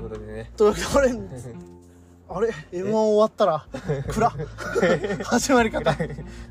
[0.00, 0.50] いうことでね。
[0.56, 1.10] というわけで あれ？
[2.32, 3.66] あれ m 1終わったら？
[4.08, 4.30] 暗
[5.24, 5.94] 始まり方？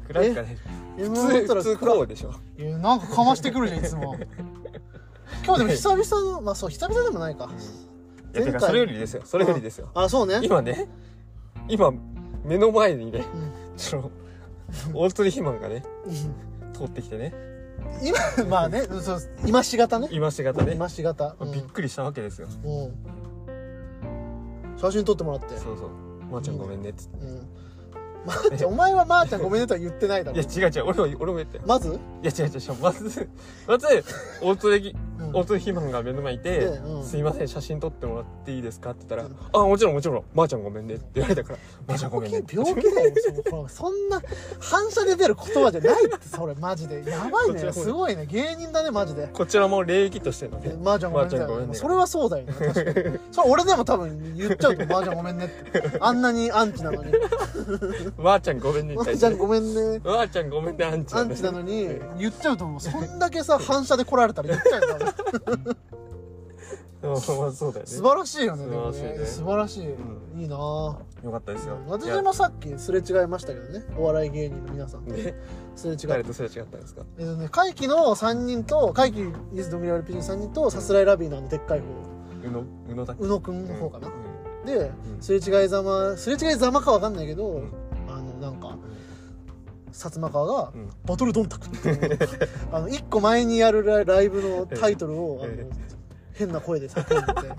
[0.08, 0.58] 暗いかね
[0.98, 2.34] m 1普通終わったら普通暗こうでしょ。
[2.58, 4.16] いやなんかかましてくるじゃんいつも。
[5.46, 7.50] 今日でも久々のまあそう久々でもないか、
[8.34, 9.22] いやてかそれよりですよ。
[9.26, 9.90] それよりですよ。
[9.94, 10.42] あそうね。
[10.44, 10.90] 今ね。
[11.70, 11.94] 今
[12.44, 13.24] 目の前にね。
[13.34, 13.78] うん。
[13.78, 14.12] ちょ
[14.94, 16.74] 大鳥肥満がねうん。
[16.74, 17.34] 通ってきてね。
[18.04, 20.10] 今まあねそう今しがたね。
[20.12, 20.74] 今しがたね。
[20.74, 21.52] 今しがた、うん。
[21.52, 22.48] びっくりしたわけですよ。
[22.66, 23.19] うん
[24.80, 25.58] 写真撮ってもらって。
[25.58, 25.90] そうそう
[26.32, 27.18] 「まーちゃんごめんね」っつって。
[27.26, 27.48] うん。
[28.26, 30.38] まーちゃんお前はまーちゃんごめんねとは言ってないだろ。
[30.38, 30.84] いや違う違う。
[30.86, 32.76] 俺も俺も言ったよまず、いや違う違う。
[32.82, 33.30] まず
[33.68, 33.88] まず
[34.42, 40.24] 大鳥うん大鳥肥満が目の前にいてでうんすいません写真撮ってもらっていいですか?」って言ったらうん「あもちろんもちろん。
[40.34, 43.14] まーちゃんごめんね」って言われたから「まーちゃんごめんね」病気病気だよ
[43.50, 44.22] そのそんな
[44.60, 47.04] 反射で出る言葉じゃないってそれマジで。
[47.10, 47.54] やばいね。
[47.54, 48.26] こちらもすごいね。
[48.26, 49.28] 芸人だねマジで。
[49.28, 51.38] こちらも礼儀としてのねまーちゃんごめんね。
[51.38, 51.76] まーちゃんごめんね。
[51.76, 52.54] それはそうだよね。
[52.54, 53.20] 確かに。
[53.32, 55.84] それ俺でも多分言っちゃうと「まーちゃんごめんね」って。
[56.00, 57.12] あんなにアンチなのに
[58.18, 62.80] 「まーちゃんごめんね」「まに対してーちゃんごめんね」まーちゃんごめんねアンチアンチなのに言っちゃうともう。
[62.80, 65.09] そんだけさ反射で来られたら言っちゃうよ
[67.22, 69.84] そうだよね素晴らしいよねでも素晴いね素晴らしい、
[70.42, 70.98] いいなよ
[71.32, 75.08] かったですよ私もさっきすれ違いましたけどねお笑い芸人の皆さん。
[75.08, 75.36] いやね
[75.76, 76.82] すれ違い誰とすれ違ったん。
[76.82, 81.86] ですかえっとね会期の3人と会期イズドミリアルピジン3人とさすらいラビーのあのでっかい方
[82.46, 82.60] 宇野
[82.94, 83.66] 宇野だっけ宇野くん。
[83.68, 84.66] の方かな、うん。
[84.66, 85.22] でうん。
[85.22, 87.16] すれ違いざますれ違いざまかわかん。
[87.16, 87.72] ないけど、うん。
[88.10, 88.60] あのなん。
[88.60, 88.78] か
[90.00, 92.20] 薩摩川がうん「バトルドンタク」っていう。
[92.72, 95.68] あの1個前にやるライライブのタイトルを、ええ。
[95.70, 95.80] あの
[96.34, 97.56] 変な声で叫んでて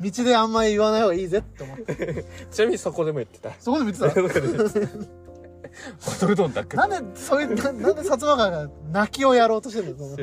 [0.00, 2.24] 道であんまり言わない方がいいぜって思って。
[2.50, 3.52] ちなみにそこでも言ってた。
[3.58, 4.88] そこでも言ってた？
[6.06, 6.76] バトルドンタック。
[6.76, 10.18] なんでそういうななんで薩摩川が泣きをやろうとしてるのその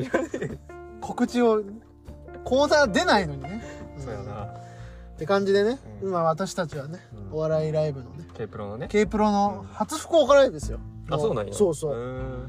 [1.02, 1.62] 告知を
[2.44, 3.62] コーナー出ないのにね、
[3.98, 4.44] んそうやな。
[4.44, 6.08] って感じでね、うん。
[6.08, 7.00] 今私たちはね、
[7.30, 7.36] うん。
[7.36, 8.26] お笑いライブのね。
[8.34, 8.88] K プロのね。
[8.88, 10.80] K プロの初福岡ライブですよ
[11.14, 11.52] あそうなんや。
[11.52, 12.48] そうそう、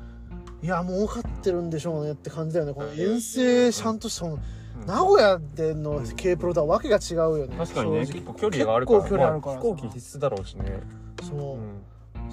[0.62, 2.74] いやもう分かってるんでしょうねって感じだよね。
[2.74, 4.86] この遠征ちゃんとしたのうん。
[4.86, 7.56] 名古屋での K プロとはわけが違うよね。
[7.58, 9.00] 確かにね結構距離があるから。
[9.00, 10.82] 結構距離あるからまあ飛行機必須だろうしね。
[11.22, 11.82] そう、うん。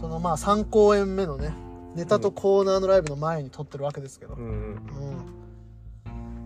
[0.01, 1.53] そのまあ3公演目のね
[1.95, 4.75] ネタとコーナーのライブの前に撮ってるわけですけど、ううん。
[4.75, 4.81] ん。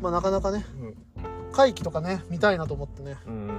[0.00, 0.94] まあなかなかねうん。
[1.52, 3.16] 会期とかね見たいなと思ってね。
[3.26, 3.50] うん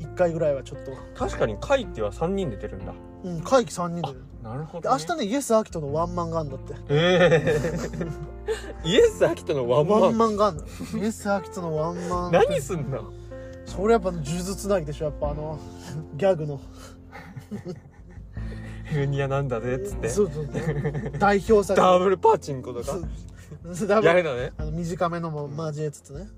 [0.00, 0.92] 1回ぐらいはちょっと。
[1.14, 2.92] 確かに会っては3人で出るんだ
[3.24, 6.74] うん会期3人でなるほで明日ねイエス・アキトのワンマンがあんだって。
[6.88, 8.08] ええ
[8.84, 10.64] イエス・アキトのワンマワンンマンがあんの。
[11.00, 13.12] イエス・アキトのワンマン何すんの？
[13.66, 15.58] それやっぱ呪術つなぎでしょやっぱあの
[16.16, 16.60] ギャグの。
[18.84, 20.08] ヘルニアなんだぜっつって。
[20.08, 20.48] そうそう
[21.18, 21.80] 代表作。
[21.80, 22.98] ダブルパチンコとか？
[23.74, 23.88] そう。
[23.88, 24.52] ダやるのね。
[24.58, 26.28] あの短めのも交えつつね。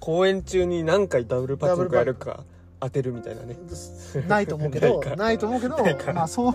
[0.00, 2.44] 公演中に何回ダブルパチンコやるか
[2.80, 3.56] 当てるみたいなね。
[4.26, 5.76] ないと思うけどないかないと思うけど
[6.14, 6.54] まあそう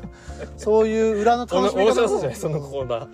[0.58, 2.34] そういう裏の楽しみ方も。
[2.34, 3.08] そのコーナー。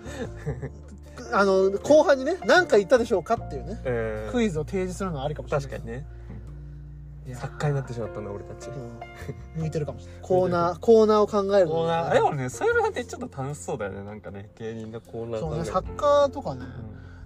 [1.34, 5.68] あの後半にね何か言ったでしょうかっていうねえークイズを提示するのはありかもしれない。
[5.70, 6.06] 確かにね。
[7.36, 8.70] 作家になってしまったな俺たち。
[8.70, 9.00] うん。
[9.62, 10.22] 向いてるかもしれない。
[10.22, 12.14] コーナーコーナーを考えるのコーナー。
[12.14, 16.66] でもねそういうのってちょっと楽しそうだよねなんかね芸人のコーナーそうね作家とかね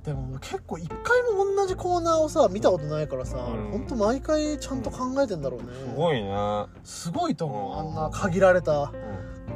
[0.05, 0.97] でも結構一回
[1.33, 3.71] も同じコーナーをさ見たことないからさ、うん。
[3.71, 6.65] ほんと毎回ちゃんと考えてんだろうね、すごいね。
[6.83, 7.91] すごいと思うあうん。
[7.91, 8.85] んな限られたう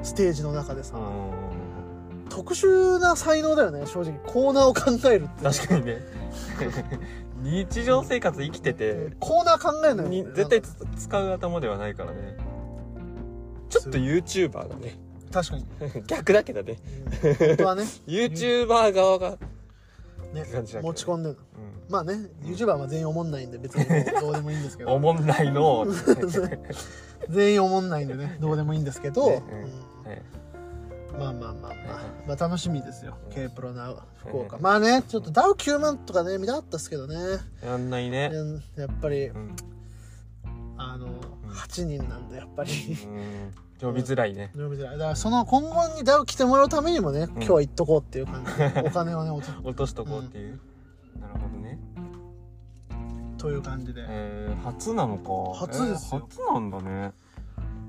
[0.02, 0.04] ん。
[0.04, 2.30] ステージの中でさ、うん。
[2.30, 4.14] 特殊な才能だよね正直。
[4.26, 5.44] コーナーを考えるって。
[5.44, 5.98] 確かにね。
[7.42, 12.36] 日常生活生きててコーナー考えるのよに絶対つ使う頭ではないからね。
[13.70, 15.00] ちょっと YouTuber だね。
[15.31, 15.66] 確かに、
[16.08, 16.78] 逆だけどね。
[17.24, 17.36] うん。
[17.36, 17.84] 本当はね。
[18.08, 19.38] YouTuber 側が
[20.34, 20.45] ね
[20.81, 21.38] 持ち込んでる。
[21.90, 21.91] うん。
[21.91, 23.85] まあね YouTuber は全員おもんないんで別に
[24.22, 24.94] どうでもいいんですけど。
[24.94, 25.85] おもんないの。
[27.29, 29.44] 全員おもんないんでねどうでもいいんですけど、ね。
[30.06, 30.09] うん。
[30.09, 30.22] はい
[31.18, 31.73] まあまあまあまあ、
[32.28, 37.15] まあ楽しみですよ、うん K プロな福岡、うんまあねちょっとダウ9万とかね見たかったっすけどね。
[37.62, 38.30] やんないね。
[38.31, 39.56] うんやっぱりうん。
[40.77, 41.09] あの
[41.50, 42.71] 8人なんでやっぱり。
[42.71, 44.52] うん呼びづらいね。
[44.54, 44.98] 呼びづらい。
[44.98, 50.60] だからその今後にダウ来てもらうためにもね、今日は行っとこうっていう感じでお金をね落と 落としとこうっていう。
[51.20, 51.80] なるほどね。
[53.38, 55.58] という感じで、えー初なのか。
[55.58, 56.22] 初ですよ。
[56.22, 57.14] えー初なんだね。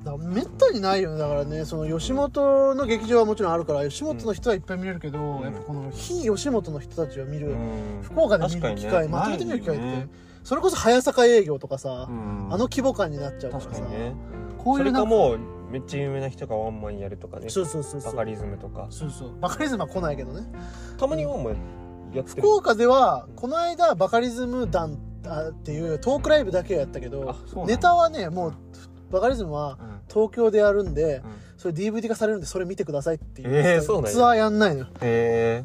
[0.05, 1.19] だめったにないよね。
[1.19, 5.43] だからねその吉本の劇場はもちろんあるから吉本の人はいっぱい見れるけど、ん。
[5.43, 8.03] やっぱこの非吉本の人たちを見る、うん。
[8.03, 9.09] 福岡で見る機会、ね。
[9.09, 10.09] まとめて見る機会って、ね。
[10.45, 12.47] それこそ早坂営業とかさ、うん。
[12.51, 14.15] あの規模感になっちゃうからさね。
[14.57, 17.49] こういうなんかそれかもうめっちゃ有名な人がワンマンやるとかね。
[17.49, 18.13] そうそうそうそう。
[18.13, 18.89] バカリズムとか。
[18.91, 19.41] そうそう。
[19.41, 20.47] バカリズムは来ないけどね。
[20.99, 21.55] たまにワンマン
[22.13, 22.43] やってる。
[22.43, 27.75] 福岡ではこの間バカリズム団あっていうトークライブだけはやったけどあそうなんだ。
[27.75, 28.55] ネタはねもう
[29.13, 30.01] バカリズムはうん。
[30.09, 31.23] 東京でやるんでうん。
[31.57, 34.11] それ DVD 化されるんでそれ見てくださいっていう、えーそうなんや。
[34.13, 34.87] ツアーやんないのよ。
[35.03, 35.65] へえ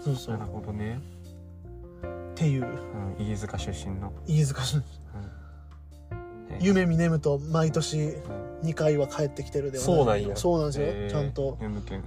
[0.00, 0.36] そうそう。
[0.36, 1.00] なるほどね、
[2.32, 2.62] っていう。
[3.18, 4.82] うん、飯塚出身の、飯塚市うん。
[6.60, 8.12] 夢見ねむと毎年うん
[8.62, 10.34] 2回は帰ってきてるでそうなんや。
[10.36, 11.10] そうなんですよ、へー。
[11.10, 11.56] ちゃんと。
[11.60, 11.98] 眠気は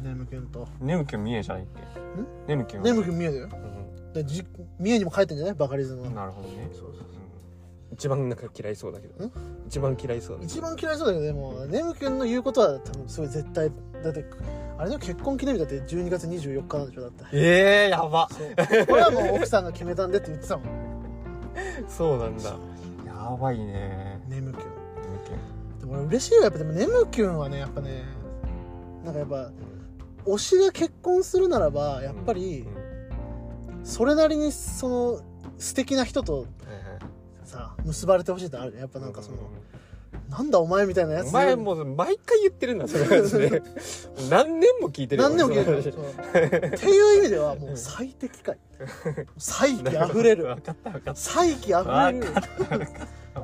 [0.00, 0.66] いねむくんと。
[0.80, 1.80] 眠気見えじゃないっけ
[2.48, 3.18] 眠気はねむくん。
[3.18, 3.48] 見えだよ。
[4.12, 4.44] うでじ
[4.78, 5.54] 三重にも帰ってんじゃない？
[5.54, 6.68] バカリズムなるほどね。
[6.72, 7.04] そうそうそう。
[7.92, 9.24] 一番なんか嫌いそうだけど。
[9.26, 9.32] ん？
[9.68, 13.70] 一番嫌いそうだ一番嫌いそうだけどでもねむくんの言うことは多分すごい絶対
[14.02, 14.24] だって
[14.78, 17.24] あれの結婚記念日だって12月24日なんでしょだって。
[17.32, 18.28] ええやば。
[18.88, 20.66] これはもう奥さんが決めたんでって言ってたもん。
[21.88, 22.50] そうなんだ。
[23.06, 24.20] やばいね。
[24.28, 24.60] ねむくん
[26.00, 28.02] 嬉しいよやっぱでもねむきゅんはねやっぱね
[29.04, 29.50] なんかやっぱ
[30.24, 35.20] 推しが結婚するならば気やっぱりうんそれなりにその
[35.58, 36.46] 素敵な人と
[37.44, 39.40] さ結ばれてほしいってあるじゃんやっぱなんかそのう
[40.30, 41.28] なんだお前みたいなやつ。
[41.28, 43.62] お前もう毎回言ってるんだそれ話ね
[44.30, 48.56] 何年も聞いてるよ何でも聞いてるっていう意味ではもう最適解。
[49.36, 50.44] 才気あふれる。
[50.44, 52.32] 分かった分かっ才気あふれる。
[52.32, 53.40] た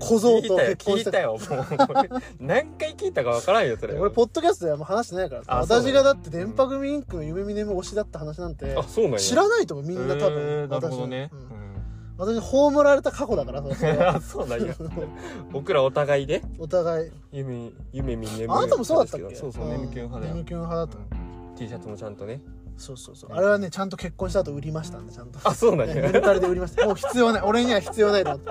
[0.00, 2.20] 小僧と結婚した聞いたよもう。
[2.40, 3.94] 何回聞いたかわからんよそれ。
[3.98, 9.18] 俺ポッドキャストではもう話してないから私がだって電波組インクの夢見ねむ推しだった話なんてあそうなんや。
[9.20, 11.30] 知らないと思うみんな多え分ーなる私ほどね。
[11.32, 11.38] うん。
[11.38, 11.64] うん。
[12.16, 13.62] 私葬られた過去だから
[14.20, 14.74] そうなんや。
[15.52, 16.42] 僕らお互いで？
[16.58, 17.10] お互い。
[17.32, 19.34] 夢夢見眠るあなたもそうだったっけ？
[19.34, 20.34] そうそう眠気派だよ。
[20.34, 20.96] 眠気派だった。
[21.56, 22.40] T シャツもちゃんとね
[22.76, 23.32] そうそうそう。
[23.32, 25.38] あれはねちゃんと結婚した後売りましたんでちゃんと。
[25.44, 25.94] あそうなんや。
[25.94, 26.84] ねメルカリで売りました。
[26.86, 27.42] もう必要ない。
[27.42, 28.50] 俺には必要ないと思って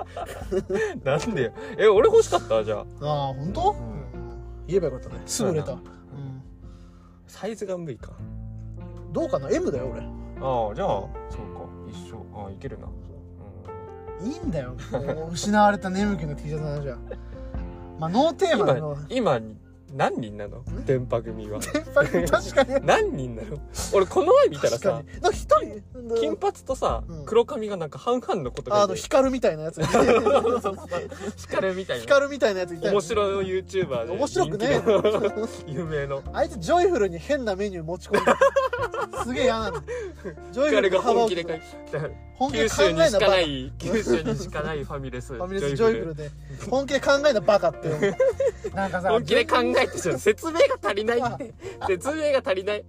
[1.04, 1.52] あなんでよ。
[1.78, 2.64] え俺欲しかった？
[2.64, 2.80] じゃあ。
[2.80, 3.76] あ本当、ん。
[4.66, 5.22] 言えばよかったね。
[5.26, 5.78] すぐ売れた、そう
[7.26, 8.12] サイズが無理か。
[9.06, 10.00] うん、どうかな？M だよ俺。
[10.00, 11.64] ああじゃあそうか。
[11.90, 12.24] 一緒。
[12.34, 12.86] ああいけるな。
[14.22, 14.74] いいんだよ。
[15.32, 16.96] 失われた眠気の T シャツの話は。
[17.98, 19.50] まあノーテーマの今今
[19.94, 20.62] 何人なの？
[20.84, 21.62] 電波組は。
[21.62, 22.74] 先輩確かに。
[22.86, 23.58] 何人なの？
[23.92, 25.02] 俺この前見たらさ
[25.32, 25.82] 一人？
[26.20, 27.24] 金髪とさうん。
[27.24, 29.80] 黒髪がなんか半々のことがああの光るみたいなやつ。
[29.86, 32.02] 光るみたいな。
[32.02, 34.12] 光るみたいなやついたよ面白い YouTuber で。
[34.12, 34.82] 面白くね
[35.66, 36.22] 有名の。
[36.32, 38.32] あいつジョイフルに変なメニュー持ち込んで
[39.24, 39.80] すげえ嫌なの。
[40.52, 41.60] ジョイフル彼が本気で考書い
[42.34, 46.30] 本気で考え九州にしかなバカない九州にしかないファミレスファミレスジョイフルで
[46.68, 48.16] 本気で考えなバカって。
[48.74, 51.18] なんかさ本気で考えてしょ説明が足りない。
[51.20, 51.54] って
[51.86, 52.84] 説明が足りない。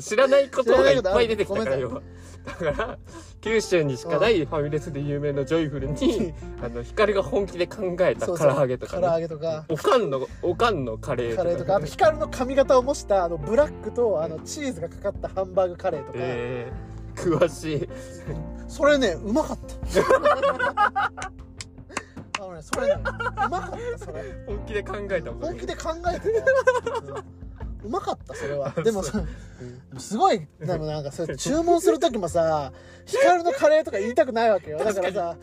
[0.00, 2.02] 知らないことがいっぱい出てきたから知らないよ
[2.44, 2.98] だから
[3.40, 6.32] 九州にしかないファミレスで有名なジョイフルに
[6.62, 9.64] あの光が本気で考えたそう唐揚げとか唐揚ねげとか。
[9.68, 11.76] おかんのおかんのカレーカレーとか。
[11.76, 17.88] あと光の髪型を模したあのブラックとあのチーズがかかったハンバーグカレーとか、えー、詳しい。
[18.68, 19.64] それねうまかった。
[22.42, 23.02] あのねそれねう
[23.48, 24.22] まかったそれ。
[24.46, 26.52] 本気で考えたもん本気で考えてた、
[27.12, 27.24] うん
[27.84, 28.70] うまかったそれは。
[28.70, 29.22] でもさ
[29.98, 32.72] すごいでもなんかそれ注文する時もさ
[33.06, 34.78] 光のカレーとか言いたくないわけよ。
[34.78, 35.36] だからさ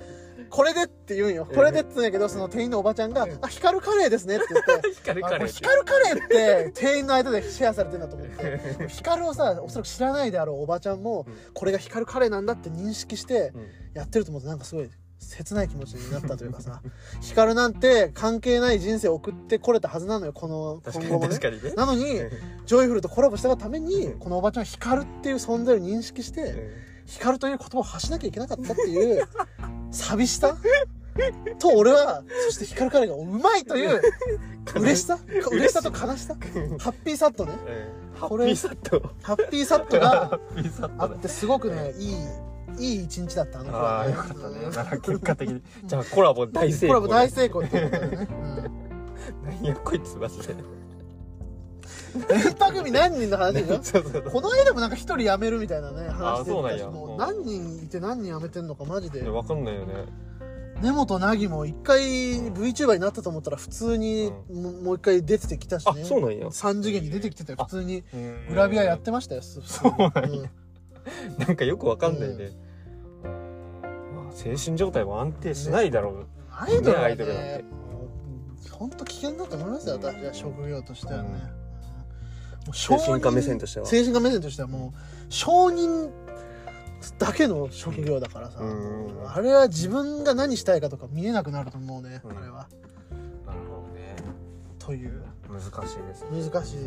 [0.50, 1.46] これでって言うんよ。
[1.46, 4.94] これでって言うんやけどその店員のおばちゃんが「あ光カレーですね」って言って。
[5.02, 5.48] 光カレー。
[5.48, 8.88] って光カレーって店員の間でシェアされてるんだと思って。
[8.90, 11.54] 光をさおそらく知らないであろうおばちゃんもうん。
[11.54, 13.68] これが光カレーなんだって認識してうん。
[13.94, 16.82] やってると思うとなんかすごい切ない気持ちになったというかさ。
[17.22, 21.38] 光なんて関係ない人生を送ってこれたはずなのよこの今後もね。
[21.64, 21.74] ね。
[21.76, 22.06] なのに
[22.66, 29.28] ジョイフルとコラボしたがためにこのおばちゃんは光っていう存在を認識して光という言葉を発しなきゃいけなかったっていう
[29.92, 30.56] 寂しさ？
[31.60, 34.02] と俺はそして光カレーがうまいという
[34.76, 35.20] 嬉しさ？
[35.52, 36.36] 嬉しさと悲しさ？
[36.80, 37.54] ハッピーサットね。
[38.16, 39.14] ハこれッピーサット。
[39.24, 40.40] ハッピーサットが
[40.98, 42.16] あってすごくねいい
[42.78, 44.56] いい一日だったあの子あはあよかったね。
[44.92, 45.62] ら結果的に。
[45.84, 48.28] じゃあコラボ大成功コラボ大成功ってことだよね、
[49.62, 50.54] 何やこいつマジで。
[50.54, 50.64] うん、
[52.28, 54.22] 電波組何人の話でしょそうそうそう。
[54.24, 56.88] この絵でもなんか一人辞めるみたいなね話でそうなんや。
[56.90, 59.28] もううん何人いて何人辞めてんのかマジで。
[59.30, 59.94] わかんないよね。
[60.82, 66.48] 根本凪も一回 VTuber になったと思ったら普通にももう一回出てきたしあねそうなんや。
[66.48, 67.58] 3次元に出てきてたよ。
[67.62, 68.48] あ普通にうん。
[68.50, 70.34] グラビアやってましたよそうなん。
[70.34, 70.50] や
[71.40, 72.52] なんかよくわかんないね、
[73.24, 77.06] まあ、精神状態も安定しないだろう、アイドルはね。
[77.06, 81.30] アイドルなんねて本当危険だと思いますよ私は職業としてはね、
[82.74, 83.86] 精神科目線としては。
[83.86, 85.00] 精神科目線としてはもう
[85.30, 86.10] 承認
[87.18, 89.32] だけの職業だからさ、うん。
[89.32, 92.38] あれは自分が何したいかとか見えなくなると思うね、うん。
[92.38, 92.68] あれは。
[93.46, 94.16] なるほどね。
[94.78, 95.24] という。
[95.50, 96.52] 難しいですね。
[96.52, 96.78] 難しい。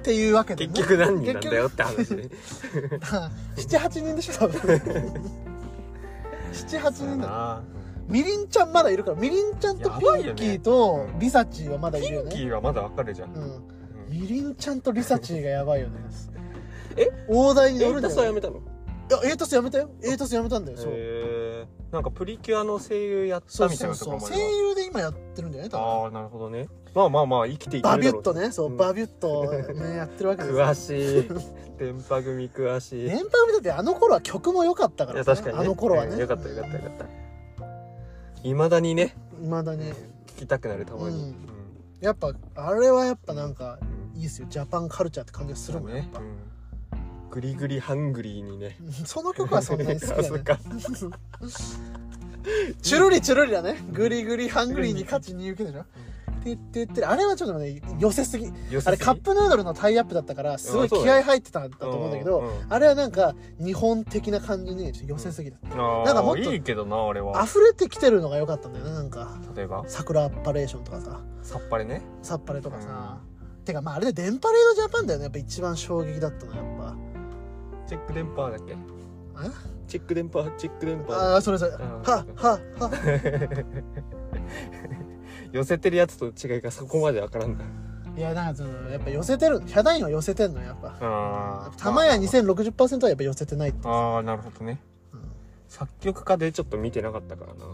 [0.00, 2.28] っていうわけで、結局何人なんだよって話ね。
[3.56, 4.60] 78人でしょ多分。
[6.52, 7.62] 78人だな
[8.08, 13.42] みりんちゃんまだいるからみりんちゃんとピンキーとリサチーはまだいるよピンキねーはまだわかるじゃん、うん。
[13.42, 13.62] うん。
[14.10, 16.00] みりんちゃんとリサチーがやばいよね。
[16.96, 17.08] え？
[17.28, 18.58] 大台に乗るんだよスはやめたの？
[18.58, 19.90] いやエータスやめたよ。
[20.02, 21.66] エータスやめたんだよそう。
[21.92, 25.86] なんかプリキュアの声優やったみたいそうそうなところまでそう声優で今やってるんだよね多分。
[25.86, 26.68] ああなるほどね。
[26.94, 28.50] まあまあまあ生きていけバるだろうビュッとね。
[28.50, 30.64] そう、ん バビュッとねやってるわけですよ。
[30.64, 31.28] 詳しい。
[31.78, 33.04] 電波組詳しい。
[33.04, 35.64] 電波組だってあの頃は曲も良かったかいらさや確かにね。
[35.64, 36.12] あの頃はね。
[36.12, 36.20] うん。
[36.20, 37.23] よかったよかったよかった
[38.44, 39.92] いまだにねいまだに。
[40.26, 41.34] 聞きたくなるたまに、うん。
[42.00, 43.78] やっぱあれはやっぱなんか
[44.14, 44.48] うんいいっすよ。
[44.50, 46.06] ジャパンカルチャーって感じがするもんやっ
[47.30, 48.76] グリグリハングリーにね。
[49.06, 50.44] その曲はそんなに好きあだね
[52.82, 53.78] チュルリチュルリだね。
[53.92, 55.80] グリグリハングリーに勝ちに行くでしょ。
[55.80, 55.84] っ
[56.44, 58.46] て言ってってあれはちょっとね寄せすぎ。
[58.46, 58.50] あ
[58.90, 62.72] れカップヌードルのタイアップだったからすごい気合入ってたんだと思うんだけどうんうん。
[62.72, 65.56] あれはなんか日本的な感じに寄せすぎた。
[65.70, 67.42] あーなんかもっといいけどな俺は。
[67.42, 69.38] 溢れてきてるのが良かったんだよねなんか。
[69.56, 69.84] 例えば？
[69.88, 71.20] 桜パレーションとかさ。
[71.42, 72.02] さっぱりね。
[72.22, 73.18] さっぱれとかさ、
[73.64, 75.24] てかまああれで電波レードジャパンだよね。
[75.24, 76.94] やっぱ一番衝撃だったのやっぱ。
[77.86, 78.74] チェック電波だっけ？
[79.36, 79.50] あ
[79.86, 81.12] チェック電波チェック電波。
[81.12, 81.72] あーそれそれ。
[81.72, 82.90] はあはは
[85.54, 87.64] 寄せてるやつと違いがそこまでわからんだ
[88.16, 90.88] いやなんかそのやっぱ寄せてるヒャダインは寄せてんのやっぱ。
[91.00, 94.80] ああ玉や2060%はやっぱ寄せてないってああなるほどね。
[95.12, 95.20] うん
[95.68, 97.64] 作曲家でちょっと見てなかったからな。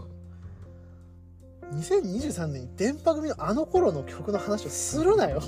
[1.73, 5.41] 2023年に電波組のあの頃の曲の話をするなよ。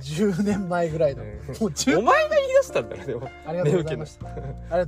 [0.00, 3.28] 10年前ぐらいの、うんもう10お前が言い出したんだろでも。
[3.46, 4.26] ありがとうございました。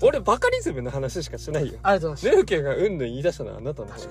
[0.07, 1.79] 俺バカリズムの話しかしないよ。
[1.83, 4.11] ありがとうございまネウケがうんぬん言い出したのはあなたの方ですよ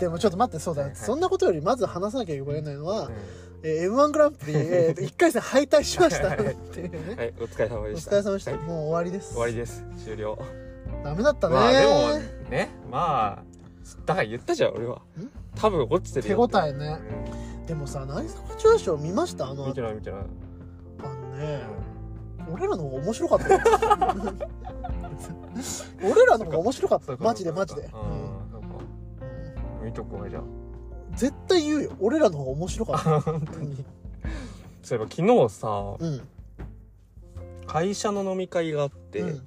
[0.00, 0.98] でもちょっと待ってそうだ、はいはい。
[0.98, 3.14] そんなことよりまず話さなきゃいけないのは、うん。
[3.62, 7.14] えー m 1グランプリ、えー、1回戦敗退しましたっていうね。
[7.16, 8.10] はいお疲れ様おでした。
[8.12, 8.60] 疲れ様でした、はい。
[8.62, 9.32] もう終わりです。
[9.32, 9.84] 終わりです。
[10.02, 10.38] 終了。
[11.04, 13.42] ダメだったね、まあでもねま
[14.06, 14.96] だから言ったじゃん俺は。
[14.96, 15.00] ん？
[15.54, 16.98] 多分落ちてる手応えね。
[17.66, 19.48] でもさ渚の中賞見ました？
[19.48, 20.20] あのうん見てない見てない。
[21.02, 21.62] あのね、
[22.50, 23.60] 俺らの方が面白かったよ。
[26.02, 27.16] 俺らの方が面白かった。
[27.18, 28.29] マジでマジで、そうん
[29.82, 30.42] 見とこうじゃあ。
[31.16, 31.92] 絶対言うよ。
[32.00, 33.20] 俺らの方が面白かった。
[33.32, 33.84] 本当に。
[34.82, 36.20] そういえば昨日さうん。
[37.66, 39.42] 会社の飲み会があって、うん。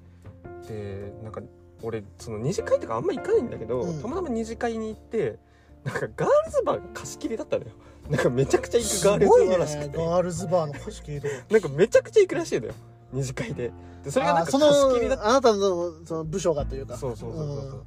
[0.68, 1.42] でなんか
[1.82, 4.02] 俺その二次会とかあんま行かないんだけど、うん。
[4.02, 5.38] たまたま二次会に行って
[5.84, 7.72] なんかガールズバーが貸し切りだったのよ。
[8.10, 11.34] なんかめちゃくちゃ行くガールズバーらしくて、ガールズバーの貸し切りとか。
[11.52, 12.74] なんかめちゃくちゃ行くらしいのよ。
[13.12, 13.72] 二次会で。
[14.04, 16.98] でそれがなんかあそ貸し切りだっのあなたのその部署がというか。
[16.98, 17.86] そうそうそうそうそう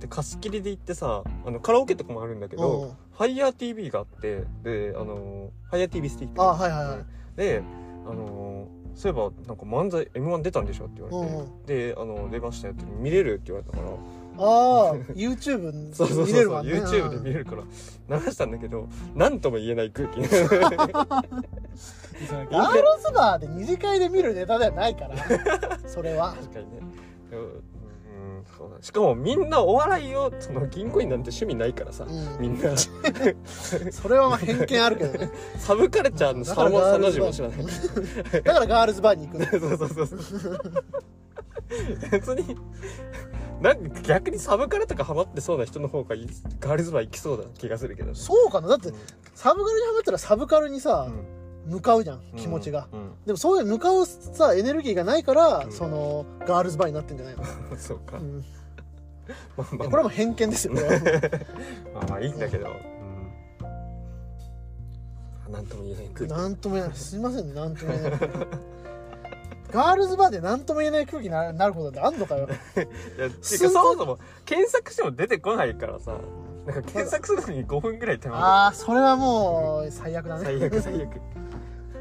[0.00, 2.62] で貸し切りで行ってさあのカラオケとかもあるんだけうん。
[2.62, 6.42] ど、ファイヤー TV があってであのファイヤー TV スティック。
[6.42, 6.98] あはいはいはい。
[7.36, 7.62] で
[8.06, 13.88] あのそういえばなんか漫才 m 1出たんでしょって言われて、うんであの出ましたよって見れるって言われたから。
[14.40, 16.72] ああ YouTube そうそうそう見れるわね。
[16.72, 17.64] YouTube で見れるから
[18.18, 20.20] 流したんだけど何とも言えない空気。
[20.20, 20.32] ガー
[22.72, 25.16] ルズバーで二次会で見るネタではないから
[25.86, 26.32] それは。
[26.34, 26.80] 確かにね
[28.56, 32.40] そうだしかもみんなお笑いをその銀行員なんて趣味ないからさ、うん。
[32.40, 32.76] みんな。
[33.92, 35.30] それはまあ偏見あるけどね。
[35.58, 37.58] サブカルチャーの差も差の字も知らない。
[38.42, 39.46] だからガールズバーに行くの。
[39.50, 40.60] そうそうそうそう。
[42.10, 42.56] 別に
[43.60, 46.16] なんか逆にサブカルとかハマってそうな人の方が
[46.60, 48.14] ガールズバー行きそうな気がするけどね。
[48.14, 48.68] そうかな。
[48.68, 48.92] だって
[49.34, 51.37] サブカルにハマったらサブカルにさ、うん
[51.68, 53.12] 向かうじゃん気持ちが、うん。
[53.26, 55.72] でもそういう向かうさエネルギーがないから、うん。
[55.72, 58.44] そのガールズバーになってんじゃないの、う んそうか、うん、
[59.56, 59.88] まあまあ。
[59.88, 60.90] これはもう偏見ですよこれは
[61.94, 62.68] まあまあいいんだけど、
[65.46, 66.30] うん、なんとも言えない空気。
[66.32, 66.96] なんとも言えない。
[66.96, 68.20] すいませんねなんとも言えない。
[69.70, 72.48] ガールズバーでなんとも言えない空気にななることってあんのかよ。
[72.48, 72.50] い
[73.20, 76.16] やそもそも検索しても出てこないからさ。
[76.66, 80.44] なんか検索するのに5分ぐらい手間ああそれはもう最悪だね。
[80.44, 81.08] 最悪最悪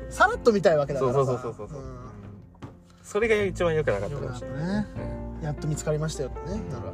[0.10, 1.18] さらっと見たいわけだからさ。
[1.18, 2.08] そうそうそうそうそう、うん
[3.04, 4.88] それが一番良くなかったよかもしれない、ね
[5.42, 6.92] やっと見つかりましたよってねなら。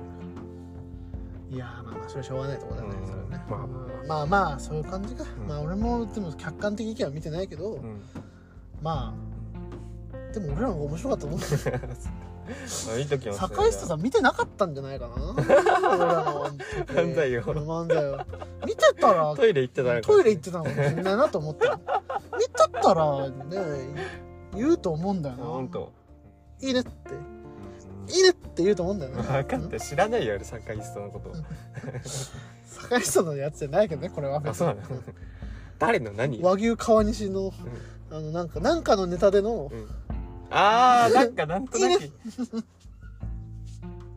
[1.49, 3.43] いやーまあまあそれはしょうがないところだねうんそれはね。
[3.49, 4.07] まあうん。
[4.07, 4.25] まあ。
[4.27, 5.27] まあそういう感じか、ん。
[5.47, 8.01] まあ俺もでも客観的意見は見てないけど、うん。
[8.81, 11.39] まあでも俺らの方が面白かったと思う
[12.93, 15.13] あいい時も坂下さん見てなかったんじゃないかな。
[15.35, 16.49] 俺らの
[16.87, 18.19] 漫才を漫才を
[18.65, 21.79] 見てたらトイレ行ってたトイレ行ってたのかもしれないなと思った。
[22.37, 23.95] 見てたらね
[24.55, 25.43] 言うと思うんだよな。
[25.45, 25.91] 本当。
[26.61, 26.89] いいねって。
[28.13, 31.31] いいねって言うと思うんだよな分かって知らないよ俺坂井さんのこと。
[32.65, 34.81] 坂下のやつじゃないけどねこれはあそうなの。
[35.79, 36.41] 誰の何？
[36.41, 37.53] 和牛川西の
[38.11, 39.87] あのなんかなんかのネタでのうん
[40.55, 42.03] あー なんかなんとなく。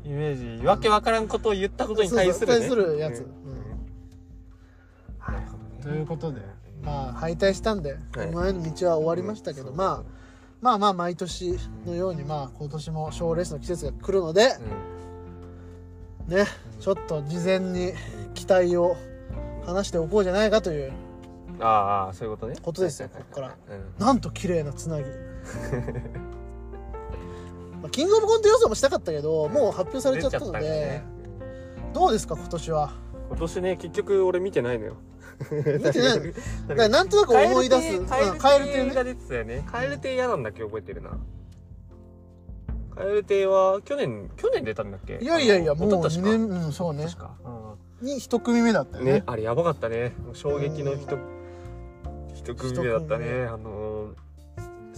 [0.04, 0.66] イメージ。
[0.66, 2.58] わけわからんことを言ったことに対するね。
[2.60, 3.26] 対するやつ、うん。
[5.82, 5.98] とね。
[5.98, 6.40] いうことで
[6.82, 8.30] まあ敗退したんで、はい。
[8.30, 10.02] 前の道は終わりましたけど、うんまあ
[10.60, 14.56] まあまあ毎年のようにまあ今年も賞レースの季節が来るので
[16.28, 16.36] うん。
[16.36, 16.44] ね
[16.80, 17.92] ちょっと事前に
[18.34, 18.96] 期待を
[19.64, 20.92] 話しておこうじゃないかという
[21.60, 22.56] ああそういうことね。
[22.62, 23.48] ことですよこっから。
[23.48, 24.04] うん。
[24.04, 25.04] なんと綺麗なつなぎ
[27.82, 30.60] まあキングオブコント予想もしたかったけどもう発表されちゃったので。
[30.60, 31.04] ね。
[31.94, 32.92] どうですか今年は？
[33.28, 34.96] 今年ね結局俺見てないのよ。
[35.50, 36.32] 見てないの？
[36.68, 37.96] だからなんとなく思い出す。
[37.96, 38.18] うんカ
[38.54, 39.66] エル亭が出てたよね。
[39.70, 40.62] カエル亭嫌なんだっけ？
[40.62, 41.10] 覚えてるな。
[42.94, 45.18] カエル亭は去年去年出たんだっけ？
[45.20, 47.04] いやいやいやもう2一昨年うんそうね。
[47.04, 47.34] 確か。
[47.44, 47.56] うん
[48.06, 49.12] に一組目だったよね。
[49.14, 50.12] ねあれやばかったね。
[50.34, 51.06] 衝撃の一
[52.34, 53.46] 一組目だったね。
[53.46, 54.12] あのー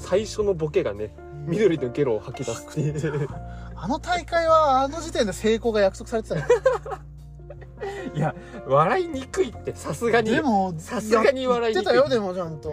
[0.08, 1.14] 最初のボケがね
[1.46, 3.28] 緑のゲロを吐き出すっていう。
[3.76, 6.44] あの大会はあの時点で成功が約束されてたよ。
[8.14, 8.34] いや
[8.66, 10.30] 笑いにくいってさすがに。
[10.30, 11.92] でもさすがに笑いにくい。
[11.92, 12.72] 言ってたよでもちゃんと。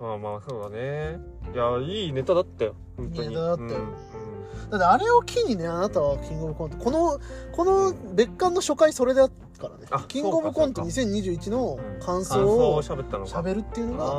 [0.00, 1.18] まあまあそうだね。
[1.52, 2.74] いやいいネタだったよ。
[2.96, 3.28] 本当に。
[3.30, 3.68] ネタだったよ。
[3.68, 4.14] うん
[4.70, 7.20] だってあれを機にねあなたはキングオブコントこの
[7.52, 9.28] この別館の初回それだ
[9.58, 9.86] からね。
[9.90, 10.92] あキングオブコントそうか。
[10.92, 13.40] そう2021の感感想を想を喋ったのか。
[13.40, 14.10] 喋るっていうのがああ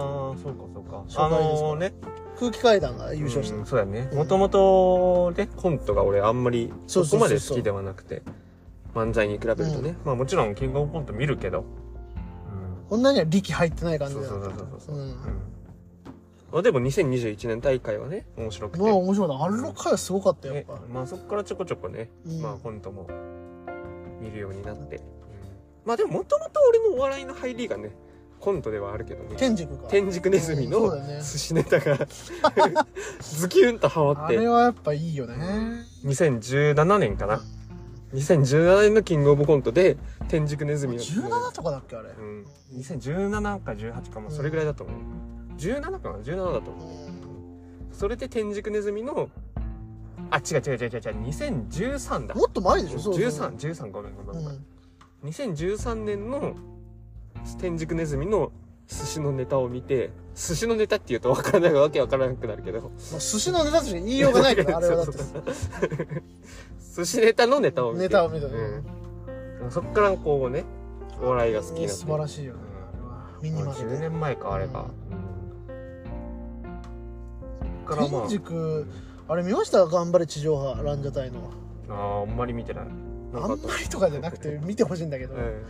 [0.41, 1.03] そうかそうか。
[1.07, 1.93] 初回ですからあのね。
[2.37, 3.55] 空気階段が優勝した。
[3.55, 4.09] うんそうだね。
[4.11, 4.17] うん。
[4.17, 8.23] もともとねコントが俺あんまりそこまで好きではなくて
[8.93, 11.63] 漫才に比べるとね、まあもちろんキングオブコント見るけど。
[12.89, 14.95] こんなには力入ってない感じだそうそうそうそうそう。
[14.95, 15.15] うん。
[16.51, 18.83] まあでも2021年大会はね面白くて。
[18.83, 19.43] まあ面白いな。
[19.43, 22.41] あれの回はすごかったよやっねぱまあそこからちょこちょこねうん。
[22.41, 23.07] まあコントも
[24.21, 25.01] 見るようになって
[25.85, 27.91] まあでももともと俺のお笑いの入りがね
[28.39, 29.35] コントではあるけどね。
[29.37, 31.21] 天竺か天竺ネズミのうんそうだよね。
[31.23, 31.97] 寿司ネタが
[33.21, 34.21] ズキュンとハマって。
[34.37, 35.35] あれはやっぱいいよね。
[36.03, 37.41] 2017年かな。
[38.13, 41.01] 2017年のキングオブコントで天竺ネズミの。
[41.01, 42.09] 17とかだっけあれ？
[42.09, 42.45] うん。
[42.75, 44.95] 2017か18かもそれぐらいだと思う。
[45.57, 47.07] 17かな？17だと思
[47.91, 47.95] う。
[47.95, 49.29] それで天竺ネズミの
[50.29, 50.89] あ違う違う違う違う違う
[51.29, 52.35] 2013だ。
[52.35, 52.99] もっと前でしょ？
[52.99, 53.47] そうそう。
[53.49, 54.65] 1313ごめんごめんごめん
[55.25, 56.55] 2013年の
[57.59, 58.51] 天竺ネズミの
[58.87, 62.81] 寿司のネタを見て寿司のネタって言うと分からないわけわからなくなるけど。
[62.81, 65.11] まあ寿司のネタとして言いようがないから あれはだって。
[66.95, 68.03] 寿司ネタのネタを見て。
[68.03, 68.53] ネタを見たね
[69.63, 69.71] うん。
[69.71, 70.63] そっからこうね
[71.21, 71.89] お笑いが好きになって。
[71.89, 72.59] 素晴らしいよね。
[73.41, 74.81] ミニマル10で年前かあれが。
[74.81, 74.83] う
[77.83, 77.85] ん。
[77.87, 78.27] からまあ。
[78.27, 78.85] 天竺
[79.27, 79.85] あれ見ました？
[79.87, 81.39] 頑張れ地上波ランジャタイの。
[81.89, 82.85] あーあんまり見てない
[83.43, 85.63] あんまりとかじゃなくて見てほしいんだけどうん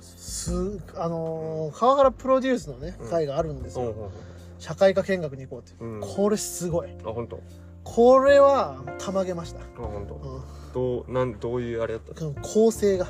[0.00, 0.52] す
[0.96, 3.84] あのー川原プロデュースのねうん会があるんですよ。
[3.86, 4.10] そうそう
[4.58, 5.86] 社会科見学に行こうってう。
[5.98, 6.00] ん。
[6.00, 6.88] これすごい。
[7.04, 7.40] あ本当？
[7.84, 9.60] これはたまげました。
[9.60, 10.14] あ本当。
[10.14, 10.42] うん。
[10.72, 12.02] どうなんどういうあれだっ
[12.34, 12.40] た？
[12.42, 13.06] 構成が。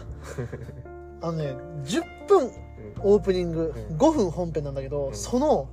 [1.22, 2.50] あのね10分
[3.02, 3.96] オープニングうん。
[3.96, 5.14] 5分本編なんだけどうん。
[5.14, 5.68] その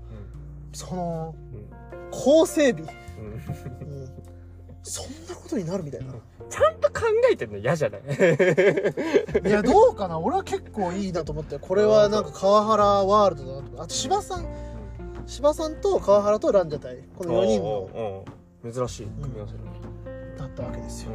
[0.74, 2.84] うそのん構成美。
[2.84, 2.88] うん。
[2.88, 3.88] うん。
[3.88, 3.93] うん
[4.84, 6.14] そんなことになるみたいな。
[6.50, 8.02] ちゃんと考えてんの嫌じゃない？
[9.48, 10.20] いやどうかな？
[10.20, 11.58] 俺は結構いいなと思って。
[11.58, 14.46] これはなんか川原ワールドだなとあと芝さん。
[15.26, 16.98] 芝さんと川原とランジャタイ。
[17.18, 18.26] この4人の
[18.72, 19.60] 珍しい組み合わせだ
[20.38, 21.12] だったわけですよ、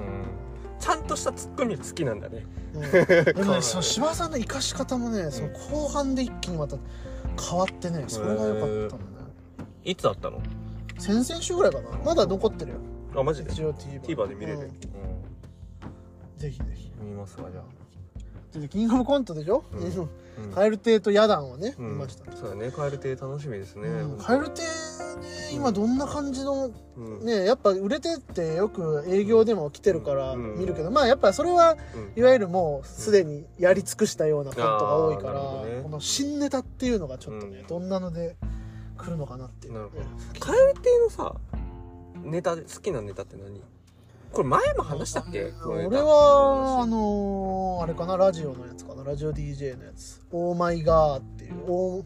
[0.79, 2.47] ちゃんとしたツッコミ好きなんだね。
[2.75, 6.77] うん、 でもねそう芝さんの生かし方もねその後半で一気にまた
[7.39, 9.01] 変わってねそれが良かったんだね
[9.85, 10.41] いつだったの？
[10.99, 11.99] 先々週ぐらいかな。
[12.05, 12.79] まだ残ってるよ
[13.17, 13.51] あマジで？
[13.51, 14.59] 一応 TVer, TVer で見れる。
[14.59, 14.69] うん。
[16.37, 16.93] ぜひぜひ。
[17.01, 18.59] 見ますわじゃあ。
[18.59, 20.51] でキングオブコントでしょ、うん。
[20.55, 21.91] 蛙亭とヤダンをね、うん。
[21.93, 24.67] 見ました、そうだね蛙亭楽しみですねうん、蛙亭ね
[25.53, 27.25] 今どんな感じのうん。
[27.25, 30.59] ねやっぱ売れてってよく営業でも来てるからうん。
[30.59, 32.13] 見るけど、まあやっぱそれはうん。
[32.21, 35.83] いわゆるもうすでにやり尽くしたようなコントが多いから、あーなるほどね。
[35.83, 37.67] この新ネタっていうのがちょっとね、うん。
[37.67, 38.37] どんなので
[38.97, 39.75] 来るのかなっていう。
[39.75, 40.03] なるほど。
[40.41, 41.35] 蛙亭のさ
[42.29, 43.61] ネタで好きなネタって何？
[44.33, 45.53] これ前も話したっけ？
[45.65, 48.17] 俺はあのー、あれかな？
[48.17, 49.05] ラジオのやつかな？
[49.05, 52.05] ラジオ DJ のやつ「オーマイガー」っていう。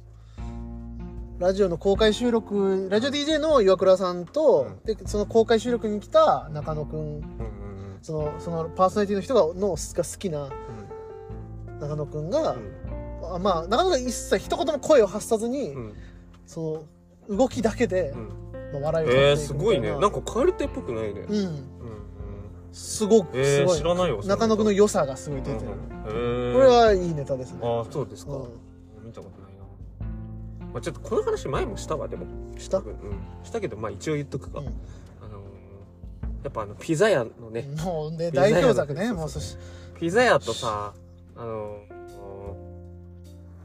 [1.39, 4.97] ラジオの公開収録ラジオ DJ の岩倉さんと、うん。
[4.97, 7.01] でその公開収録に来た中野くん。
[7.01, 7.23] うんうん
[8.01, 10.51] そのそのパーソナリティの人がのが好きな
[11.81, 12.57] 中野くんが、
[13.35, 15.85] あまあ中野が一切一言も声を発さずに、うん。
[15.87, 15.95] うん
[16.47, 16.87] そ
[17.29, 18.13] の動きだけで
[18.77, 19.91] う、んまあ、笑いをえー、すごいね。
[19.91, 21.21] なんか蛙亭っぽくないね。
[21.29, 21.37] うん。
[21.37, 21.63] うんうん。
[22.73, 23.79] すごく、えー、すごい。
[23.79, 25.71] 知らないよ中野くんの良さがすごい出てる、
[26.07, 26.17] うんうん。
[26.17, 26.53] へー。
[26.55, 27.61] これはいいネタですね。
[27.63, 28.33] ああそうですか。
[28.33, 28.49] うん。
[29.05, 29.63] 見たことないな。
[30.73, 32.27] まあ、ちょっとこの話前もしたわでも。
[32.59, 32.79] した？
[32.79, 32.85] うん、
[33.43, 34.67] したけどまあ一応言っとくか、うん。
[34.67, 34.75] あのー
[36.45, 39.57] やっぱあのピザ屋のね、もうね代表作ねもうそし。
[39.99, 40.93] ピザ屋とさ
[41.37, 41.93] あのー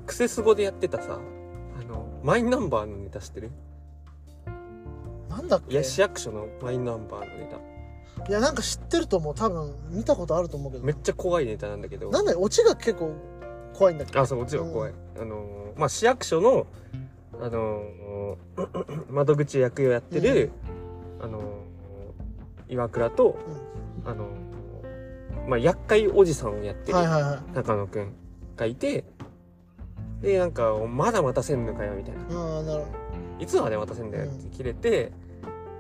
[0.05, 1.19] クセス語でやってたさ
[1.79, 3.51] あのマイナンバーのネタ知ってる？
[5.29, 5.73] なんだっけ？
[5.73, 7.57] いや市役所のマイナンバーのネタ。
[8.29, 9.35] いやなんか知ってると思う。
[9.35, 12.09] 多分見たことあると思うけどめっちゃ怖いネタなんだけど。
[12.09, 13.13] なんだよオチが結構
[13.73, 14.71] 怖いんだっけあそうもちろん。
[14.73, 16.65] 怖い、あのーまあ市役所の
[17.39, 20.49] あのー 窓口役をやってる、
[21.21, 21.43] あのー
[22.69, 23.37] 岩倉と、
[24.05, 27.55] あのーまあ厄介おじさんをやってるはいはいはい。
[27.55, 28.13] 中野くん
[28.57, 29.05] がいて
[30.21, 32.21] でなんか「まだ待たせんのかよ」みたいな。
[32.57, 32.87] うんなるほ
[33.39, 35.11] 「いつまで待たせんだよ」って切れて、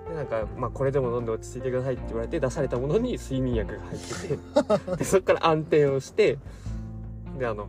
[0.09, 6.37] でなんか、まあ、これでも飲んで落ち着いてくださいって言われて出されたものに睡眠薬が入ってて でそこから暗転をして
[7.37, 7.67] であの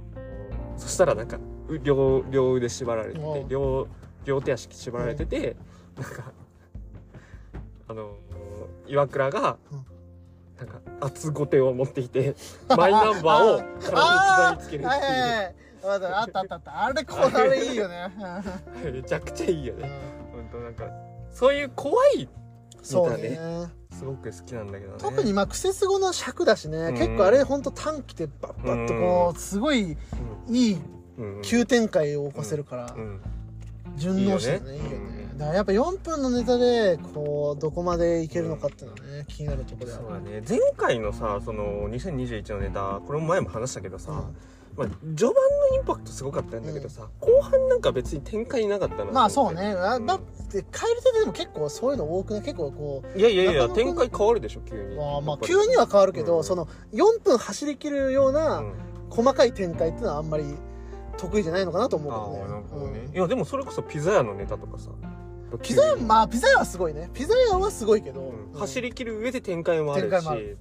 [0.77, 3.49] そしたらなんかう両両腕縛られててうん。
[3.49, 3.89] 両
[4.25, 5.57] 両手足縛られてて、
[5.97, 6.33] なんか
[7.89, 8.17] あの
[8.87, 9.87] 岩倉が、うん。
[10.59, 12.35] なんか厚ごてを持ってきて
[12.69, 16.85] マイナンバーを 体に刻みつけるっはいあったあったあったあった。
[16.85, 18.13] あれこあれいいよね。
[18.93, 19.81] めちゃくちゃいいようん。
[19.83, 19.91] ね
[20.33, 20.85] 本当なんか
[21.31, 22.29] そういう怖い
[22.83, 23.69] そうネタね。
[23.91, 24.99] すごく好きなんだけどね。
[24.99, 26.95] 特にまあクセス語の尺だしね、ん。
[26.95, 29.97] 結構あれほんと短期でバッバッとこうすごい
[30.49, 30.75] いい
[31.19, 31.37] うん。
[31.37, 33.21] うん急展開を起こせるから、うん。
[33.97, 34.77] 順応してね。
[34.77, 34.89] いいよね。
[34.89, 35.29] いいよね。
[35.39, 40.03] だからやっぱ4分のネタでこうどこまでいけるのかっていうのはね気になるところである。
[40.03, 40.43] そうだね。
[40.49, 44.37] 前回のさその2021のネタこれも前も話したけどさ、うん
[44.79, 54.95] まあ、序盤のインパクトすごかったんだけどさ、後半なんか別に展開なかったなまあそうね、あうんだって帰り手でも結構そういうの多くね結構こういやいやいや展開変わるでしょ急に。
[54.97, 56.45] まあまあ急には変わるけど、うん。
[56.45, 58.73] その4分走り切るよううなん。
[59.11, 60.45] 細かい展開っていうのはあんまり
[61.17, 62.51] 得意じゃないのかなと思うけどね。
[62.53, 64.91] なるほどね、うんいやでもそれこそピザ屋のネタとかさ。
[65.63, 67.11] ピザ屋まあピザ屋はすごいね。
[67.15, 68.21] ピザ屋はすごいけど、
[68.53, 68.59] うん。
[68.61, 70.57] 走り切る上で展開もあるし。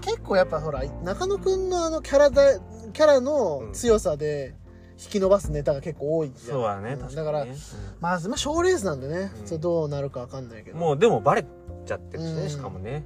[0.00, 2.58] 結構やっぱほら中野くんのあのキャラだ
[2.94, 4.54] キャラの強さで
[4.98, 6.32] 引き伸ばすネタが結構多い。
[6.34, 6.98] そうだねん。
[6.98, 7.16] 確かにね。
[7.16, 7.46] だから
[8.00, 9.46] まあまあ賞レースなんでね、うん。
[9.46, 11.44] それどうなるかわかんないけど、もうでもバレ
[11.84, 12.48] ちゃってるしね、うん。
[12.48, 13.04] しかもね。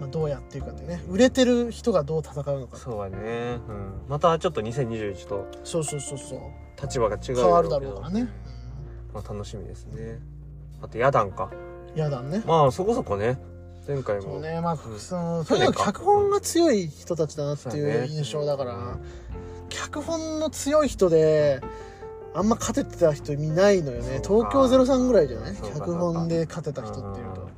[0.00, 1.04] まあ、どうやっていうかってね。
[1.08, 2.76] 売れてる人がどう戦うのか。
[2.76, 6.40] そうだね、うん、またちょっと2021とそうそうそうそう。
[6.82, 8.28] 立場が違う変わるだろうからね、
[9.12, 10.18] まあ、楽しみですね。
[10.82, 11.50] あとヤダンか。
[11.94, 12.42] うん、やだね。
[12.44, 13.38] まあそこそこね
[13.86, 14.22] 前回も。
[14.22, 18.98] そうねまあうんそのとにかく脚本が強い人たちだなっていそう印象だから。
[19.68, 21.60] 脚本の強い人で
[22.34, 24.20] あんま勝ててた人いないのよね。
[24.24, 25.56] 東京03ぐらいじゃない？
[25.56, 27.34] 脚本で勝てた人っていううん。
[27.34, 27.48] と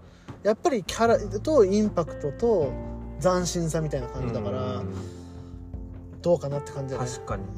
[0.43, 2.73] やっぱりキャラとインパクトと
[3.21, 4.95] 斬新さみたいな感じだからうん。
[6.23, 7.09] どうかなって感じだね。
[7.11, 7.49] 確かにね。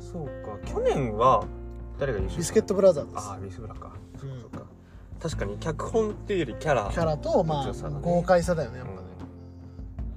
[0.00, 0.58] そうか。
[0.66, 1.44] 去年は
[1.98, 4.40] 誰が優勝ビスケットブラザーズああビスブラか、うん。
[4.40, 4.62] そうか
[5.20, 7.72] 確かに脚本っていうよりキャラキャラとまあ
[8.02, 8.98] 豪快さだよねやっぱね。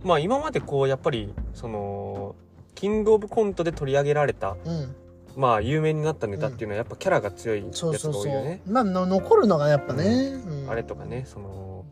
[0.03, 2.35] まあ今までこうやっぱりその
[2.75, 4.95] キングオブコントで取り上げられたうん。
[5.35, 8.13] まあ有名になったネタっていうのはやっぱキャラが強いやつがそうそう。
[8.13, 8.61] そ多いよね。
[8.67, 10.03] うまあの残るのがやっぱね。
[10.05, 10.69] うん。
[10.69, 11.85] あれとかねその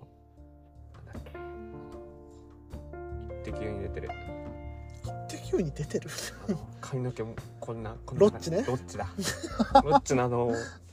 [1.05, 1.23] なんだっ
[3.43, 4.09] け敵に出てる。
[5.27, 6.09] 敵に出てる？
[6.81, 8.63] 髪の毛もこんなこんなロッチね。
[8.67, 9.07] ロッチだ。
[9.83, 10.51] ロッチのあの、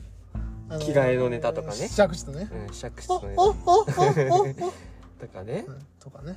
[0.73, 1.75] あの着替えのネタとかね。
[1.75, 2.49] 試着室ね。
[2.69, 3.29] うん、尺質おの
[4.45, 4.65] ネタ
[5.27, 5.77] とかね、うん。
[6.01, 6.37] とかね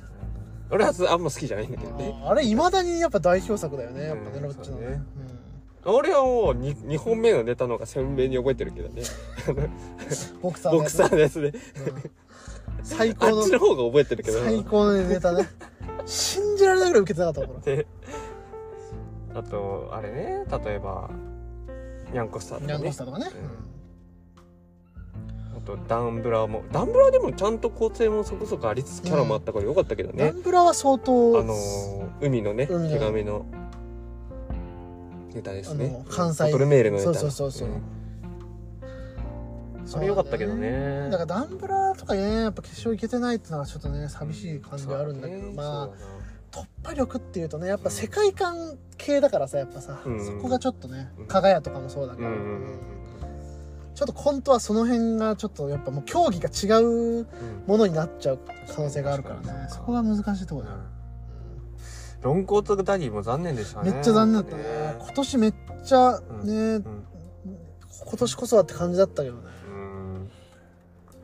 [0.70, 2.22] 俺はあんま好きじゃないんだけどね。
[2.24, 4.04] あれいまだにやっぱ代表作だよね。
[4.04, 5.02] やっぱねうんロッチのね。
[5.84, 9.02] 俺はもう 2, 2本目のネタの方が鮮明に覚えてるけどね。
[9.48, 9.52] う
[10.36, 11.54] んボクサーのボクやつサーのやつでうん。
[12.82, 14.40] 最あ高のっちの方が覚えてるけど。
[14.42, 15.48] 最高のネタね。
[16.04, 17.86] 信じられないぐらい受けてなかったもん で
[19.34, 20.44] あとあれね。
[20.64, 21.10] 例えば
[22.12, 23.26] ニャンコスターとニャンコかねスターとかね。
[23.26, 23.30] あ
[25.66, 33.44] とダンブラーもダンブラーでもちゃんと構成もそこそこありつつキャラもあったからよかったけどね、ダンブラは相当あのー海のね手紙の
[35.34, 36.02] ネタですね。
[36.08, 36.44] 関西。
[36.44, 37.68] ボトルメールのネタそうそうそうそう。
[37.68, 37.82] ん。
[39.84, 41.10] それよかったけどね。
[41.10, 45.90] だからダンブラとかねやっぱ決勝行けてないってのはちょっとね寂しい感じはあるんだけど、まあ
[46.50, 50.24] 突破力っていうとねやっぱ世界観系だからさやっぱさ、うん。
[50.24, 51.26] そこがちょっとねうん。
[51.26, 52.95] 加賀屋とかもそうだけど、うんうん
[53.96, 57.26] ちょっとコントはその辺がちょっとやっぱもう競技が違ううん
[57.66, 60.78] ものになっちゃう可能性があるから確かにねそこが難しいところだよ、
[62.20, 63.90] ロンコートダディも残念でしたね。
[63.90, 64.56] めっちゃ残念だった。
[64.56, 64.96] ね。
[65.00, 65.54] 今年めっ
[65.84, 66.84] ちゃね、うん
[68.08, 69.42] 今年こそはって感じだったけどね。
[69.66, 70.30] うん。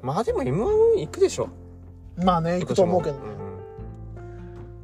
[0.01, 0.65] まあでも m
[0.97, 1.51] 1行くでしょ。
[2.17, 3.23] まあね行くと思うけどね、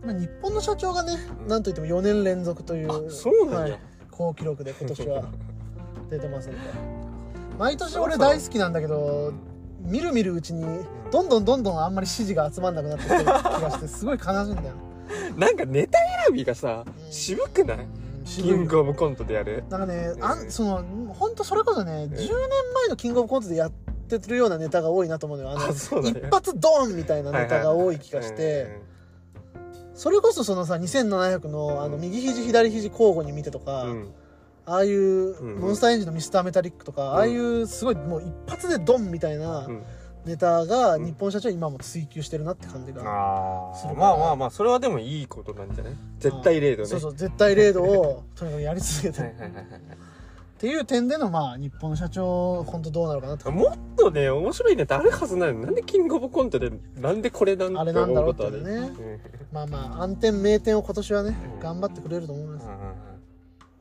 [0.03, 1.48] 今まあ、日本の社長がね、うん。
[1.48, 5.24] なんといっても4年連続というそうなんや、はい好記録で今年は
[6.11, 6.59] 出てますんで
[7.59, 9.33] 毎年俺大好きなんだけど
[9.83, 10.64] 見る見るうちに
[11.11, 14.75] どんどんどんどんあんまり支持が集まんなくなってきてる気がして すごい悲しいんだよ。
[15.37, 17.12] なんかネタ選びがさうん。
[17.12, 17.87] 渋くない？
[18.27, 19.64] キングオブコントでやる。
[19.71, 22.29] なんかね、あうんんその本当それこそね、10年
[22.75, 25.51] 前のキングオブコントでやってるようなネタが多いなと思うのよ。
[25.53, 28.83] あの一発ドンみたいなネタが多い気がして、
[29.94, 34.09] それこそそのさ2700のあのうん右肘左肘交互に見てとか、うん
[34.70, 35.00] ああいう
[35.40, 37.07] うんモンスターエンジンのミスターメタリックとか、ん。
[37.14, 39.83] ああいうすごいもう一発でドンみたいなうん。
[40.24, 41.04] ネタがうん。
[41.07, 45.94] 日本社長今も追求してるなって感じが、あするからあまあまあまあそれはでもいいことなんじゃない？
[46.18, 46.88] 絶対零度ね。
[46.88, 49.20] そうそう絶対零度を とにかくやり続けて。
[49.22, 58.90] っていう点でのまあ日本社長本当どうなるかなってもっとね面白いネタあるはずないのなんでキングオブコントでなんでこれなんあれなんだろうってね。
[59.52, 61.61] まあまあ暗転名店を今年はねうん。
[61.61, 62.66] 頑張ってくれると思います。
[62.66, 63.08] うんうんうん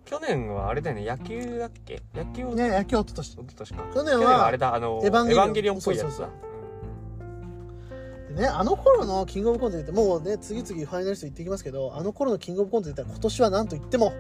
[0.10, 2.02] 去年はあれだよね野球だっけ？
[2.16, 3.84] 野球をね野球おととし一昨年か。
[3.94, 5.78] 去年は去年はあれだあのエヴァンゲリオン。
[5.78, 6.12] っぽいやつだ。
[6.12, 6.30] そう
[8.36, 14.14] でねあの頃のキングオブコントで言ってもうね次々ファイナリスト言ってきますけどあの頃のキングオブコントで言ったら今年は何と言っても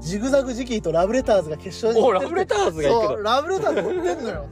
[0.00, 4.46] ジグザグジギーとラブレターズが決勝にお行ってるラブレターズがそうラブレターズ持ってんのよ。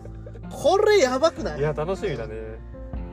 [0.50, 1.58] これやばくない？
[1.60, 2.34] いや楽しみだね。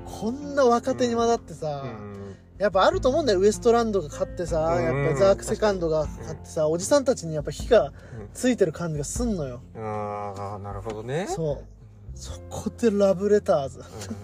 [0.06, 2.17] こんな若手に混ざってさ、うん
[2.60, 3.40] やっぱあると思うんだよ。
[3.40, 4.84] ウエストランドが勝ってさ、うん。
[4.84, 7.94] やっぱザークセカンドが勝ってさ、おじさんたちにやっぱ火が
[8.34, 11.28] ついてる感じがすんのよ、ああなるほどね。
[11.30, 12.18] そう。
[12.18, 13.80] そこでラブレターズ。
[13.80, 13.82] う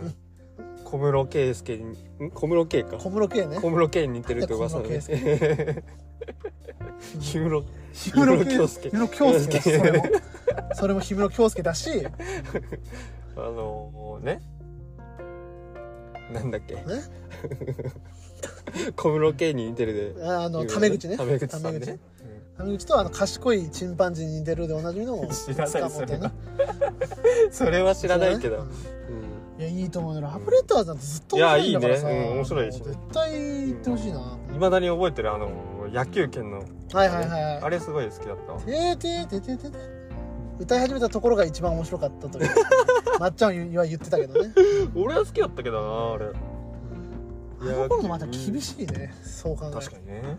[0.08, 0.16] ん
[0.94, 1.86] 小室圭介に
[2.28, 2.32] ん？
[2.32, 2.98] 小室圭か。
[2.98, 3.60] 小室圭ね。
[3.60, 5.00] 小室圭に似てるって噂だね。
[7.20, 7.64] 小室
[8.14, 8.90] 氷室氷室京介。
[8.92, 10.04] 氷室京介それも。
[10.76, 11.90] それも氷室京介だし。
[13.36, 14.44] あのね。
[16.32, 16.76] なんだっけ。
[16.76, 16.82] ね
[18.96, 20.26] 小室圭に似てるで。
[20.26, 21.16] あのタメ口ね。
[21.18, 22.00] タメ口さんね。
[22.58, 22.86] タメ口。
[22.86, 26.32] とあの賢いチンパンジーに似てるでおなじみの知らないそれは
[27.52, 28.66] それは知らないけど、
[29.60, 30.22] いやいいと思うよ。
[30.22, 32.10] ラブレターズなんてずっと面白いんだからさ。
[32.10, 32.28] いやいいね。
[32.30, 35.50] うん面白いし絶対行ってほしいな、いまだに覚えてるあの
[35.92, 36.60] 野球拳の。
[36.94, 38.60] はいはいはいあれすごい好きだったわ。
[38.62, 40.04] てーてーてーてーてーてー。
[40.60, 42.50] 歌い始めたところが一番面白かったという。
[43.20, 44.54] まっちゃんは言ってたけどね。
[44.96, 46.53] 俺は好きだったけどなあれ
[47.70, 50.38] あの頃のまた厳しいねそう考え確かにね。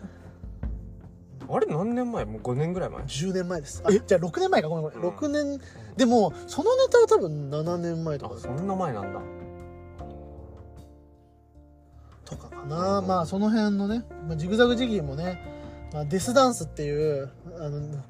[1.47, 2.25] あれ何年前？
[2.25, 3.83] もう5年ぐらい前？10年前です。
[3.85, 4.69] あじゃあ6年前か。
[4.69, 5.61] ごめんごめん、6年。
[5.97, 8.37] でもそのネタは多分7年前とか。
[8.37, 9.21] あそんな前なんだ。
[12.25, 15.39] とかかな、まあその辺のね、まあ、ジグザグジギーもね、
[15.93, 18.03] まあ、デスダンスっていうあの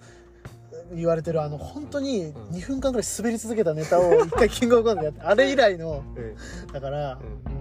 [0.92, 6.02] 言われてるあの本当に2分間ぐらい滑り続けたネタを 一回キングオブコントでやってあれ以来の。
[6.16, 6.72] うん。
[6.72, 7.18] だから、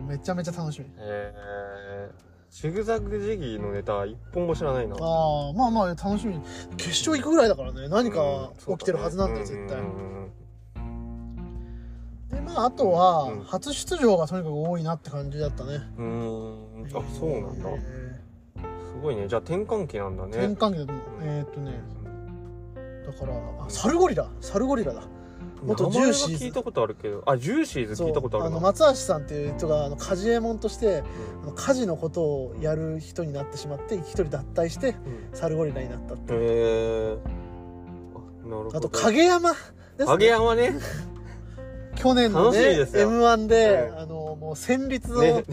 [0.08, 0.88] めちゃめちゃ楽しみ。
[0.98, 2.34] えー。
[2.50, 4.96] ジグザグジギーのネタ一本も知らないな。
[5.00, 6.40] ああまあまあ楽しみ。
[6.78, 7.88] 決勝行くぐらいだからね。
[7.88, 10.32] 何か起きてるはずなんだよ、絶対、うん
[12.30, 13.44] でまああとは、うん。
[13.44, 15.82] 初出場がとにかく多いなって感じだったね。
[15.98, 16.86] うんうん。
[16.86, 17.70] あそうなんだ。
[17.70, 18.22] え
[18.58, 19.28] すごいね。
[19.28, 20.38] じゃあ転換期なんだーね。
[20.54, 21.06] 転換期だと思う。
[21.24, 21.72] えーっとね
[23.06, 24.30] だからあサルゴリラ。
[24.42, 25.04] サルゴリラだ。
[25.64, 27.24] 元ジューシー聞いたことあるけど。
[27.26, 28.56] あジューシーズ聞いたことあるな。
[28.56, 31.04] の松橋さんっていう人があの家事右衛門として
[31.44, 34.96] あの家事のことをやる人になってしまって一人脱退してうん。
[35.38, 36.40] サルゴリラになったっていう。
[36.42, 36.46] へ
[37.16, 37.18] え
[38.46, 38.78] あなるほど。
[38.78, 40.06] あと影山ですね。
[40.06, 40.74] 影山ね
[41.96, 43.10] 去年のねみですよ。
[43.10, 45.44] m 1で、うんあのもう戦慄の、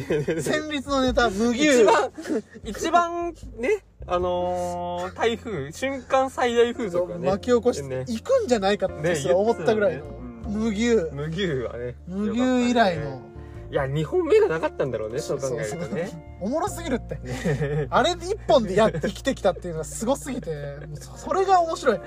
[0.42, 1.82] 戦慄のネタ無牛。
[1.82, 2.10] 一番
[2.64, 8.04] 一番ねあのー、台風瞬間最大風速がね巻き起こして、ね。
[8.08, 10.10] 行くんじゃないかって思ったぐらいの、ね。
[10.48, 10.96] 無牛。
[11.12, 13.22] 無牛はね無牛以来の、
[13.70, 16.38] いや2本目がなかったんだろうねそう考えるとね。
[16.40, 17.20] おもろすぎるって。
[17.90, 20.50] あれ一本でやって生きてきたっていうのがすごすぎて
[20.98, 22.00] そそれが面白い。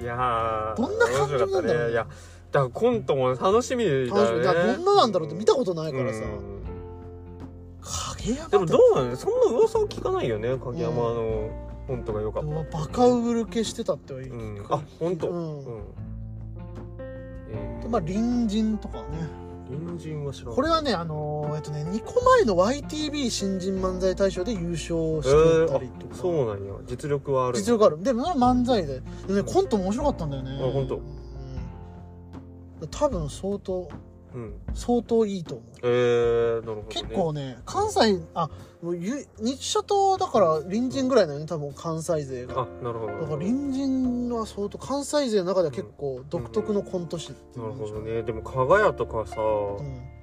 [0.00, 1.92] いやーどんな感情なんだろうね。
[1.92, 2.06] いや
[2.52, 4.10] だからコントも楽しみだよね。
[4.10, 6.20] 楽しみだからどんななんだろうって見たことないからさ。
[6.20, 6.60] うん。
[8.18, 11.48] 影山でもどうなのそんな噂を聞かないよね影山の
[11.86, 12.48] コントが良かった。
[12.48, 14.66] うバカウル系してたっては言う、うん。
[14.68, 15.28] あ本当？
[15.30, 15.58] うん。
[15.58, 15.84] うん。
[17.50, 17.88] えー。
[17.88, 19.04] まあ隣人とかね。
[19.70, 25.30] 隣人は知らないこれはねあのーえっとね2個前の YTV 新人漫才大賞で優勝えして
[25.72, 26.72] たーりとか、あそうなんや。
[26.88, 28.02] 実力はある実力ある。
[28.02, 29.00] でも漫才で。
[29.28, 30.58] でねコントも面白かったんだよね。
[30.60, 30.96] あ本当？
[30.96, 31.19] うん
[32.88, 33.88] 多分相当
[34.34, 34.54] うん。
[34.74, 35.66] 相当いいと思う。
[35.82, 38.48] えー、なるほど、ね、結構ね関西あ
[38.80, 42.62] もうゆ日社とだから隣人ぐらいだよね多分関西勢が。
[42.62, 43.12] あなるほど。
[43.12, 47.72] だから隣人は相当関西勢の中では結構独特のコント師っていうな。
[47.72, 48.22] るほどね。
[48.22, 50.20] でも加賀屋とかさ、うん。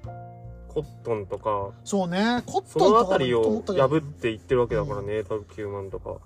[0.70, 2.44] コットンとかそうね。
[2.46, 6.18] コッそトンとかのあたりを破っていってるわけだからね、多分9万とか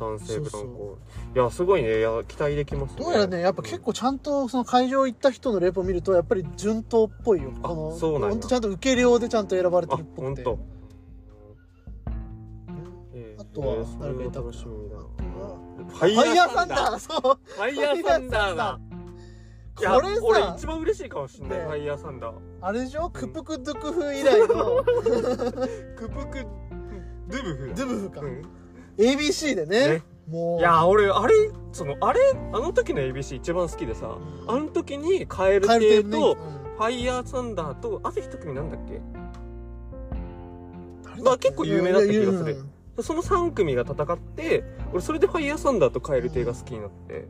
[0.00, 0.98] 男性ブランコ。
[1.34, 1.98] いやすごいね。
[1.98, 3.04] いや期待できますね。
[3.04, 7.52] どうやらねやっぱ結構ちゃんとその会場行った人のレポ見るとやっぱり順当っぽいよ。
[7.62, 8.28] あこのそうなんや。
[8.30, 10.42] ほんとちゃんと受け量でちゃんと選ばれてあるっぽくて
[13.38, 16.98] あとは誰かいたかしみだフファァイヤーサンダー。
[16.98, 17.38] そう。
[17.44, 18.80] ファイヤーサンダーだ。
[19.74, 21.64] これさ俺一番嬉しいかもしんない、ね。
[21.64, 22.34] ファイヤーサンダー。
[22.60, 23.10] あれでしょ？
[23.10, 24.84] クプクドゥクフ以来の。
[25.96, 26.46] クプク
[27.28, 28.20] ドゥブフドゥブフか。
[28.20, 28.42] うん
[29.00, 29.88] ABC でね。
[29.88, 30.02] ね。
[30.28, 30.60] もう。
[30.60, 31.34] いや俺あれ
[31.72, 32.20] そのあれ
[32.52, 39.00] あの時の ABC 一番好きでさあの時にカエルカエル亭亭ねとファイヤーサンダーとあと一組なんだっけ？
[41.22, 42.64] まあ結構有名だった気がする。
[43.02, 47.28] その3組が戦って俺それでファイヤーサンダーとカエル亭が好きになって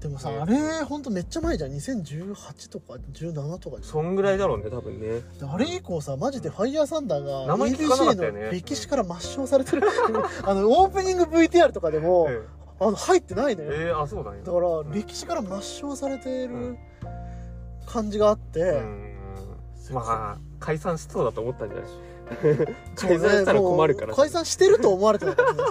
[0.00, 1.72] でもさあれほんとめっちゃ前じゃん。
[1.72, 3.90] 2018とか17とかじゃん。
[3.92, 5.20] そんぐらいだろうね多分ね。
[5.40, 8.30] であれ以降さマジでファイヤーサンダーが ABC ね。
[8.46, 9.82] の歴史から抹消されてる。
[10.44, 12.40] あのオープニング VTR とかでもえ
[12.78, 13.72] あの入ってないのよ。
[13.72, 16.76] えー、あそうだねだから歴史から抹消されてる
[17.86, 19.12] 感じがあって、うん
[19.92, 22.66] まあ解散しそうだと思ったんじゃない？
[22.96, 24.14] 解散したら困るから。
[24.14, 25.62] 解散してると思われてたからね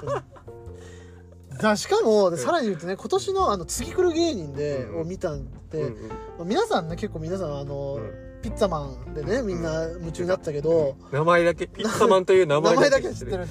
[1.59, 5.01] だしかもでさらに言うとね今年のあの次来る芸人で、うん。
[5.01, 6.09] を見たんで、うんうん。
[6.09, 13.47] まあ皆さんね結構皆さんあの、うんピッツァマンでねみんな夢中になったけど、名前だけピッツァマンという名前名前だけ知知ってる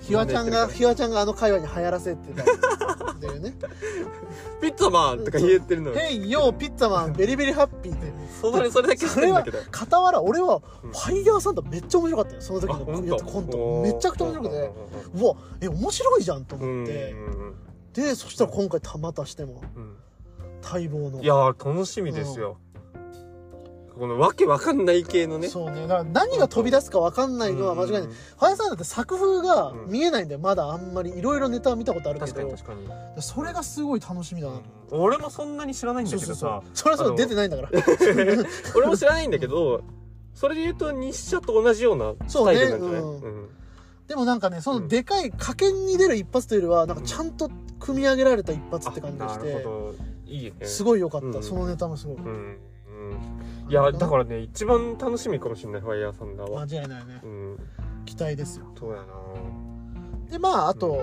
[0.00, 3.52] ひわちゃんがひわちゃんがあの会話に流行らせてたんだよね。
[4.60, 5.90] ピッツァマンとか言ってる「の。
[5.90, 9.58] にヘイヨーピッツァマンベリベリハッピー」ってそれそれだけ知ってるんだけど。
[9.72, 10.90] 傍ら俺はうん。
[10.92, 13.82] ファイヤーサンダーめっちゃ面白かったよその時のコント。
[13.82, 14.70] めちゃくちゃ面白くて。
[15.14, 17.54] うわえ面白いじゃんとうん思ってうん。
[17.92, 19.60] でそしたら今回たまたしても。
[19.74, 19.96] うん。
[20.62, 21.20] 待望の。
[21.20, 22.58] いやー楽しみですよ
[24.00, 25.48] このわけわかんない系のね。
[25.48, 25.82] そうね。
[25.82, 33.22] だから何が飛び出すか分かんないのは間違いない、うんファイヤーサンダーって作風がうん見えないんだよまだあんまりいろいろネタは見たことあるけ確かにど確かに。
[33.22, 34.62] それがすごい楽しみだなと
[34.96, 35.02] うん。
[35.02, 36.62] 俺もそんなに知らないんだけどさ。
[36.72, 37.70] それはそう出てないんだから。
[38.74, 39.82] 俺も知らないんだけど
[40.34, 43.00] それで言うと日射と同じようなスタイルなんじゃない？
[43.02, 43.18] そうね。
[43.22, 43.48] うん。
[44.08, 49.46] でもなんかねそのでかい賭けに出る一発というよりはなんかちゃんと組み上げられた一発って感じがして。
[49.46, 49.94] るほど。
[50.26, 50.66] いいね。
[50.66, 51.42] すごい良かった、うん。
[51.42, 52.24] そのネタもすごい、うん。
[52.24, 52.58] うん
[53.70, 57.20] いやだからね一番楽しみかもしれないファイヤーサンダーは間違いないね。
[57.22, 57.56] うん。
[58.04, 58.66] 期待ですよ。
[58.76, 59.04] そうやな。
[60.30, 60.98] でまああと、うん。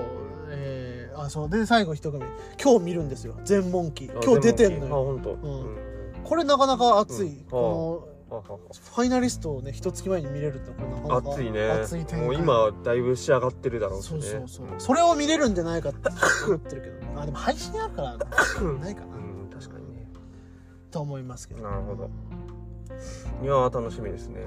[0.50, 2.24] えーあそうで最後一組。
[2.62, 3.36] 今日見るんですよ。
[3.44, 4.10] 全問記。
[4.14, 4.96] あ今日出てんのよ。
[4.96, 5.30] あ本当。
[5.32, 5.76] ん。
[6.24, 7.46] これなかなか熱い、うん。
[7.46, 11.70] このファイナリストをね一月前に見れるってこれなかなか熱いね。
[11.70, 14.22] 熱いもう今だいぶ仕上がってるだろうしね。
[14.22, 14.80] そうそうそう、ん。
[14.80, 16.10] それを見れるんじゃないかって
[16.46, 16.98] 思ってるけど。
[17.22, 20.08] あでも配信あるからないかな、うん確かにね。
[20.92, 21.64] と思いますけど。
[21.64, 22.10] なるほど
[23.44, 24.46] いやー楽しみですね。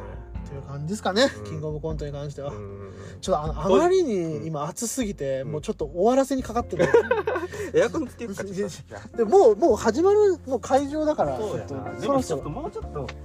[0.49, 1.45] という感じですかね、うん。
[1.45, 5.53] キングオブコントに関しては、うんちょっとあのあまりに今暑すぎて、うん。
[5.53, 6.89] もうちょっと終わらせにかかってる、
[7.75, 12.51] エアコンつけるかでもうもう始まるもう会場だからそうやちょっなとそろそろ。
[12.51, 13.07] もうちょっと。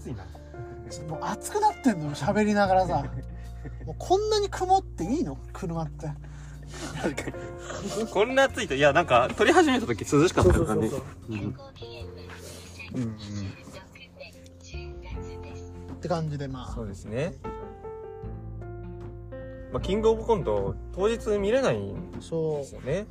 [0.00, 0.24] 暑いな。
[1.08, 3.04] もう暑くなってんのよ喋りながらさ。
[3.84, 5.36] もうこんなに曇っていいの？
[5.52, 6.10] 車って
[7.02, 10.88] 確かにこんな暑いといやなんか撮り始めた時涼しかったからね。
[10.88, 13.14] そううんうん。
[15.94, 17.34] って感じでまそうですね。
[19.72, 23.06] まあキングオブコント当日見れないんあそですよね。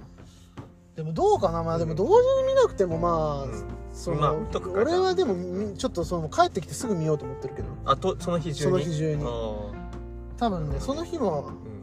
[0.94, 0.98] う。
[0.98, 3.64] でもどうかなまあでも同時に見なくてもまあ、うん。
[3.94, 4.34] その、まあ
[4.72, 7.68] 俺はでもみちょっとその帰ってきてすぐ見ようと思ってるけど。
[7.86, 9.24] あとその日中そにの日中に。
[9.24, 9.28] あ
[10.38, 11.79] 多分ねその日もーうん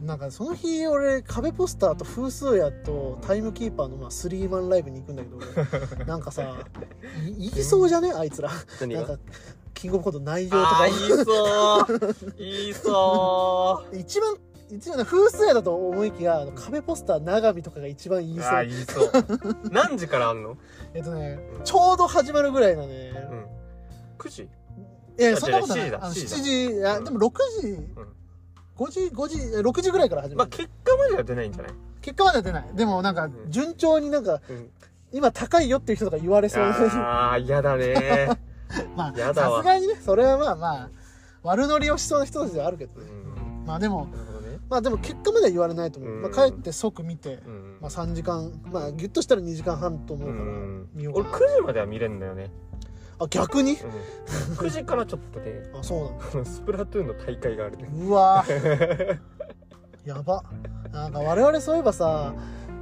[0.00, 5.38] なんかその日俺壁ポスターと風数屋とタイムキーパーのまあスリーマンライブに行くんだけど
[5.96, 6.04] 俺。
[6.04, 8.12] なんかさい言いそうじゃね？
[8.12, 9.18] あいつらなんか
[9.74, 10.86] キングオブコント内容とか。
[10.88, 12.34] 言いそう。
[12.38, 14.36] 言いそ一番
[14.68, 18.42] 一番ね風数屋だと思いきや壁ポスター長見とかが一番言いう。
[18.42, 19.10] そう言いそう。
[19.70, 20.56] 何時からあんの？
[20.94, 23.46] えっとねうんちょうど始まるぐらいなね、うん。
[24.18, 24.42] 9時？
[24.42, 25.88] いやあそんなことない。
[25.88, 26.04] 違う7時だ。
[26.04, 27.32] あの7 7時時あでも6
[27.62, 27.78] 時、
[28.76, 31.72] 5時5時え6時ぐらいから始まる、まあ結果までは出ないんじゃない？
[32.02, 32.64] 結果までは出ない。
[32.74, 33.32] でもなんかん。
[33.48, 34.70] 順調になんかうん。
[35.12, 36.62] 今高いよっていう人とか言われそう。
[36.62, 38.28] ああ嫌だね。
[38.96, 39.58] まあやだわ。
[39.58, 40.90] さすがにねそれはまあまあ
[41.42, 43.64] 悪乗りをしそうな人たちではあるけどうねん。
[43.64, 44.58] まあでもなるほどね。
[44.68, 46.22] まあでも結果までは言われないと思う、うん。
[46.22, 47.78] まあ、帰って即見て、うん。
[47.80, 50.88] まあ、3時間まあギュッとしたら2時間半と思うからうん。
[50.92, 52.50] 見ようか俺な、9時までは見れるんだよね
[53.18, 53.72] あ逆に？
[53.72, 53.78] うん。
[54.56, 57.88] 9時からちょっとねあそうなんスプラトゥーンの大会があるね。
[57.92, 58.44] うわ。
[58.46, 59.18] ー
[60.04, 60.44] やば。
[60.92, 62.34] なんか我々そういえばさ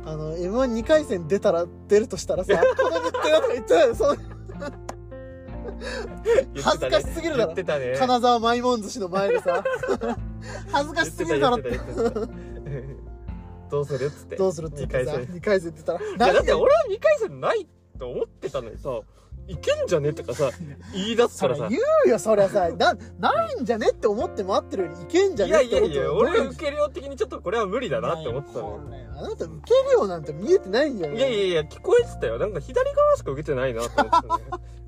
[0.04, 4.18] あの m 1 2回戦出たら出るとしたらさこの日程だとか言ってたよそう
[6.62, 7.54] 恥ずかしすぎるだろ。
[7.54, 7.96] 言ってたね。
[7.98, 9.64] 金沢マイモン寿司の前でさ。
[10.70, 11.78] 恥ずかしすぎるだろって。
[13.70, 14.36] どうするっつって。
[14.36, 15.34] どうするって言ってさ二回戦。
[15.36, 17.66] 2回戦って言ったいやだってら俺は2回戦ない
[17.98, 19.00] と思ってたのにさ
[19.46, 20.12] いけんじゃね？
[20.12, 20.50] とかさ
[20.92, 21.68] 言い出すからさ。
[21.68, 22.68] 言うよそりゃさ。
[22.70, 28.80] なないんじゃねって思って待ってるよりいけんじゃいねって思ってやいやいやいう俺受け量的にちょっとこれは無理だなって思ってたの
[29.16, 32.38] あなた受けるよなんて見えてないんじゃないいやいやいや聞こえてたよ。
[32.38, 34.40] なんか左側しか受けてないなと思ってたのよ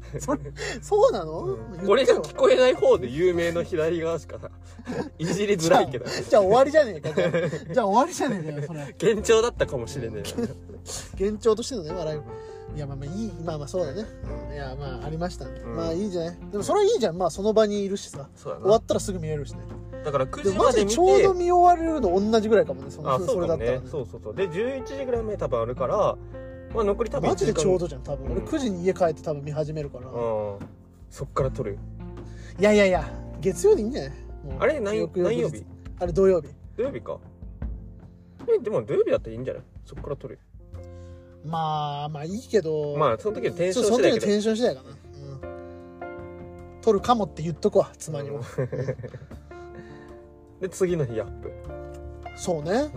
[0.20, 0.40] それ
[0.80, 1.88] そうなの、うん。
[1.90, 4.50] 俺が聞こえない方で有名の左側しかさ
[5.18, 6.06] いじりづらいけど。
[6.30, 7.12] じゃあ終わりじゃねえか。
[7.74, 8.80] じゃあ終わりじゃねえかよそれ。
[9.12, 10.48] 幻聴だったかもしれねえよ。
[11.18, 12.20] 幻聴としてのね笑い
[12.74, 14.04] いやまあまあいいまあまあそうだね、
[14.48, 14.54] うん。
[14.54, 15.76] いやまあありましたんで、うん。
[15.76, 16.36] まあいいじゃない？
[16.50, 17.16] でもそれはいいじゃん。
[17.16, 18.28] まあその場にいるしさ。
[18.36, 19.60] 終わったらすぐ見れるしね。
[20.04, 21.22] だから9でもマジで時まで見て。
[21.22, 22.90] ちょうど見終われるの同じぐらいかもね。
[22.90, 23.70] そのあそれだったら。
[23.72, 24.34] ねねそうそうそう。
[24.34, 25.96] で11時ぐらいまで多分あるから
[26.74, 30.58] まあ残り多分マジでちょうどどじゃん多分、うん俺9時に家帰って多分見始めるから、うん。
[31.08, 31.78] そっから撮る
[32.58, 33.08] いやいやいや
[33.40, 34.12] 月曜でいいんじゃない？
[34.60, 34.80] あれ？
[34.80, 35.08] 何？
[35.14, 35.64] 何曜日？
[35.98, 36.48] あれ土曜日。
[36.76, 37.18] 土曜日か。
[38.48, 39.62] えでも土曜日だったらいいんじゃない？
[39.84, 40.38] そっから撮る
[41.46, 44.14] まあまあいいけどまあその時のテンション次第けど。
[44.14, 44.94] の時のテンション次第かな、う
[46.78, 48.40] ん、取るかもって言っとくわ妻にも、
[50.60, 51.52] で次の日アップ。
[52.36, 52.90] そうね。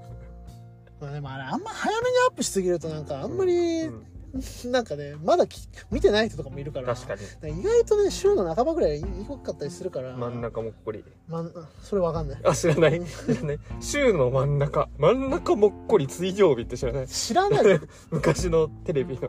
[1.00, 4.13] まあでもあれあんま早めにアップしすぎるとなんかあんまり、うん
[4.70, 7.60] なんかねまだき見てない人とかもいるから確かに。
[7.60, 9.04] 意外とね週の半ばぐらいいい
[9.42, 11.04] かったりするから真ん中もっこり。
[11.28, 12.40] まんそれわかんない。
[12.44, 13.00] あ知らない。
[13.04, 13.58] 知らない。
[13.80, 14.88] 週の真ん中。
[14.98, 17.08] 真ん中もっこり水曜日って知らない。
[17.08, 17.64] 知らない。
[17.64, 17.80] よ
[18.10, 19.20] 昔のテレビの。
[19.20, 19.28] テ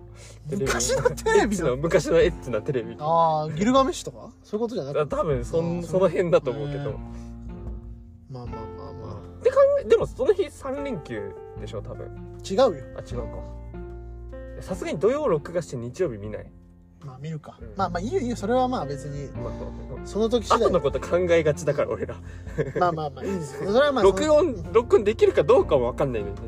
[0.52, 1.76] レビ昔のテレビの？
[1.78, 2.96] 昔のエッチなテレビ。
[3.00, 4.32] ああギルガメッシュとか？
[4.44, 5.16] そういうことじゃなくて？
[5.16, 6.98] あ多分そうんんその辺だと思うけど、ね
[8.30, 11.32] まあまあまあまで考えでもその日3連休
[11.62, 12.08] でしょ多分。
[12.08, 12.10] あ
[12.44, 12.84] 違うよ。
[12.98, 13.56] あ違うか
[14.66, 16.52] さすがに土曜録画して日曜日見ない、
[17.06, 17.74] まあ見るか、うん。
[17.78, 19.30] まあまあいいよいいよそれはまあ別に。
[19.40, 20.60] まあ、その時次第。
[20.62, 22.16] 後のこと考えがちだから俺ら。
[22.80, 23.72] まあまあまあいいんですよ。
[23.72, 26.42] それはまあその録音録音できるかどうかも分かんないのにね。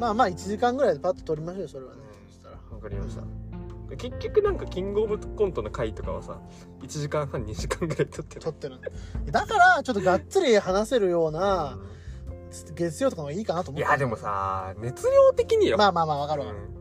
[0.00, 2.00] まあまあ1時間ぐらいでパッと撮りましょうよそれはね。
[2.26, 3.22] そしたら分かりました。
[3.96, 6.40] 結局なんかキングオブコントの回とかはさ
[6.82, 8.40] 1時間半2時間ぐらい撮ってる。
[8.40, 8.76] 撮ってる。
[8.76, 8.90] んで
[9.30, 11.78] だからちょっとがっつり話せるような
[12.74, 16.48] 月曜とかがいいかなと思っていやでもさ熱量的によ、まあまあまあわかるわ。
[16.48, 16.74] かる、うん。
[16.74, 16.79] まあ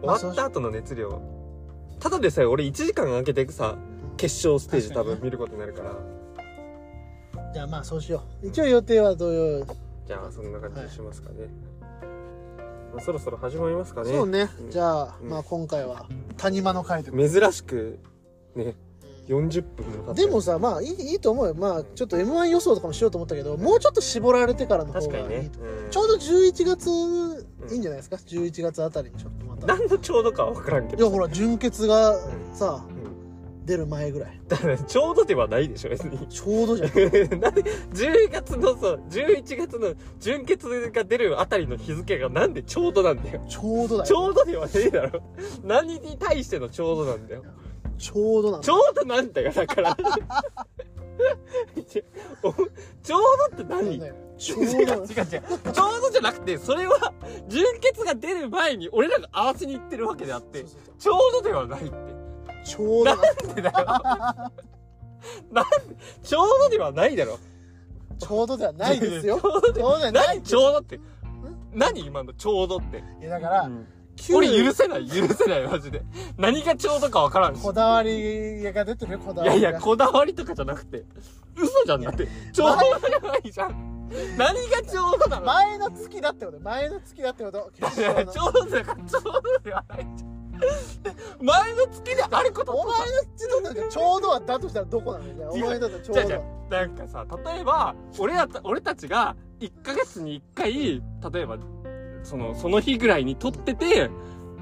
[0.00, 1.20] 終わった後の熱量。
[1.98, 3.76] ただでさえ俺1時間空けてさ
[4.16, 5.92] 決勝ステージ多分見ることになるから。
[7.52, 8.46] じゃあまあそうしよう。
[8.46, 9.66] 一応予定は土曜
[10.06, 11.46] じゃあそんな感じにしますかね、
[12.92, 14.10] まあ、そろそろ始まりますかね。
[14.10, 14.48] そうね。
[14.60, 14.70] うん。
[14.70, 15.28] じゃあ、うん。
[15.28, 17.98] まあ今回は谷間の回という珍しく
[18.54, 18.74] ね
[19.28, 21.54] 40分もでもさまあいいいいと思うよ。
[21.54, 25.50] まあちょっと m 1予想とかもしようと思ったけどもうちょっと絞られてからの方がいいね、
[25.90, 26.88] ちょうど11月
[27.72, 31.04] いいんじゃないですか？11月あたりにちょっと何のちょうどかは分からんけど。
[31.04, 32.14] いやほら純潔が
[32.54, 33.64] さうん。
[33.66, 34.40] 出る前ぐらい。
[34.48, 36.26] だからちょうどではないでしょ別に。
[36.28, 36.90] ちょうどじゃん。
[37.40, 43.40] なんで10月のさ11月の純潔が出るあたりの日付がなんでちょうどなんだよ。
[43.48, 45.22] ちょうどだちよょうどではねえだろ。
[45.62, 47.42] 何に対してのちょうどなんだよ。
[47.98, 49.96] ちょうどなのちょうどなんだよだから。
[50.00, 50.89] お
[53.02, 53.22] ちょう
[53.56, 54.00] どって何？
[54.38, 54.94] ち違う 違う違う。
[54.94, 55.04] ょう
[55.64, 57.12] どちょうどじゃなくてそれは
[57.48, 60.94] 純潔が出る前に俺らが合わせに行ってるわけであってそうそうそう。
[60.98, 61.94] ちょうどではないって。
[62.64, 63.04] ちょうど。
[63.04, 63.20] なん
[63.54, 63.86] でだよ。
[65.52, 67.38] なんでちょうどではないだろ。
[68.18, 69.38] ちょうどではないですよ。
[69.40, 70.12] ちょうどではない。
[70.12, 71.00] 何ちょうどって？
[71.72, 73.86] 何今のちょうどって、いやだから、うん。
[73.86, 73.99] 旧
[74.34, 76.02] 俺許せない許せないマジで。
[76.36, 77.62] 何がちょうどかわからんし。
[77.62, 79.56] こだわりが出てるよこだわりが。
[79.56, 81.04] いやいやこだわりとかじゃなくて。
[81.56, 82.28] 嘘じゃんだって。
[82.52, 82.76] ちょうど
[83.08, 84.08] じゃないじゃん。
[84.36, 85.46] 何がちょうどなの？
[85.46, 86.60] 前の月だってこと。
[86.60, 87.70] 前の月だってこと。
[87.80, 90.06] 決いや勝のちょうどだからちょうどではない。
[90.16, 90.40] じゃん
[91.42, 92.96] 前の月であることお前の
[93.34, 95.34] 月だってちょうどはだとしたらどこなの？
[95.34, 100.72] じゃあお違う前だってちょうじゃあじゃなんかさ例えば俺らた俺たちが1ヶ月に1回
[101.32, 101.56] 例えば
[102.22, 104.10] そのその日ぐらいに撮ってて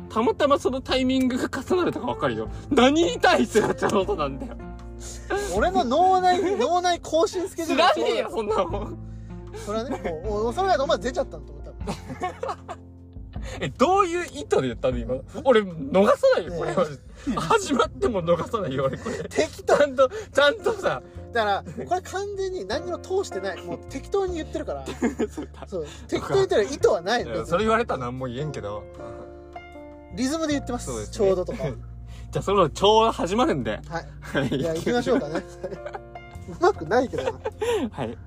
[0.09, 2.49] たまたまそのタイミングが重なるとかわかるよ。
[2.71, 4.57] 何に対してがちょうどなんだよ。
[5.55, 8.99] 俺の脳内 脳内更新スケジュ知ールらねえよそんなもん。
[9.65, 12.79] それはねもうおそれはお前出ちゃったんだと思った
[13.61, 15.15] えどういう意図で言ったの今？
[15.45, 16.75] 俺逃さないよこれ。
[16.75, 16.87] は
[17.41, 19.17] 始まっても逃さないよ俺これ。
[19.29, 21.03] 適ちゃんとちゃんとさ
[21.39, 23.62] だからこれ完全に何にも通してない。
[23.62, 24.84] もう 適当に言ってるから。
[25.68, 27.47] そう適当に言ってる意図はないの。
[27.47, 28.82] それ言われたら何も言えんけど。
[30.16, 30.91] リズムで言ってます。
[30.91, 31.07] ね。
[31.07, 31.62] ちょうどとか。
[31.62, 31.70] は
[32.30, 33.80] じゃあそのちょうど始まるんで。
[33.89, 34.07] はい。
[34.20, 34.49] はい。
[34.49, 35.45] いや行きましょうかね。
[36.51, 37.30] うまくないけどな。
[37.93, 38.18] はい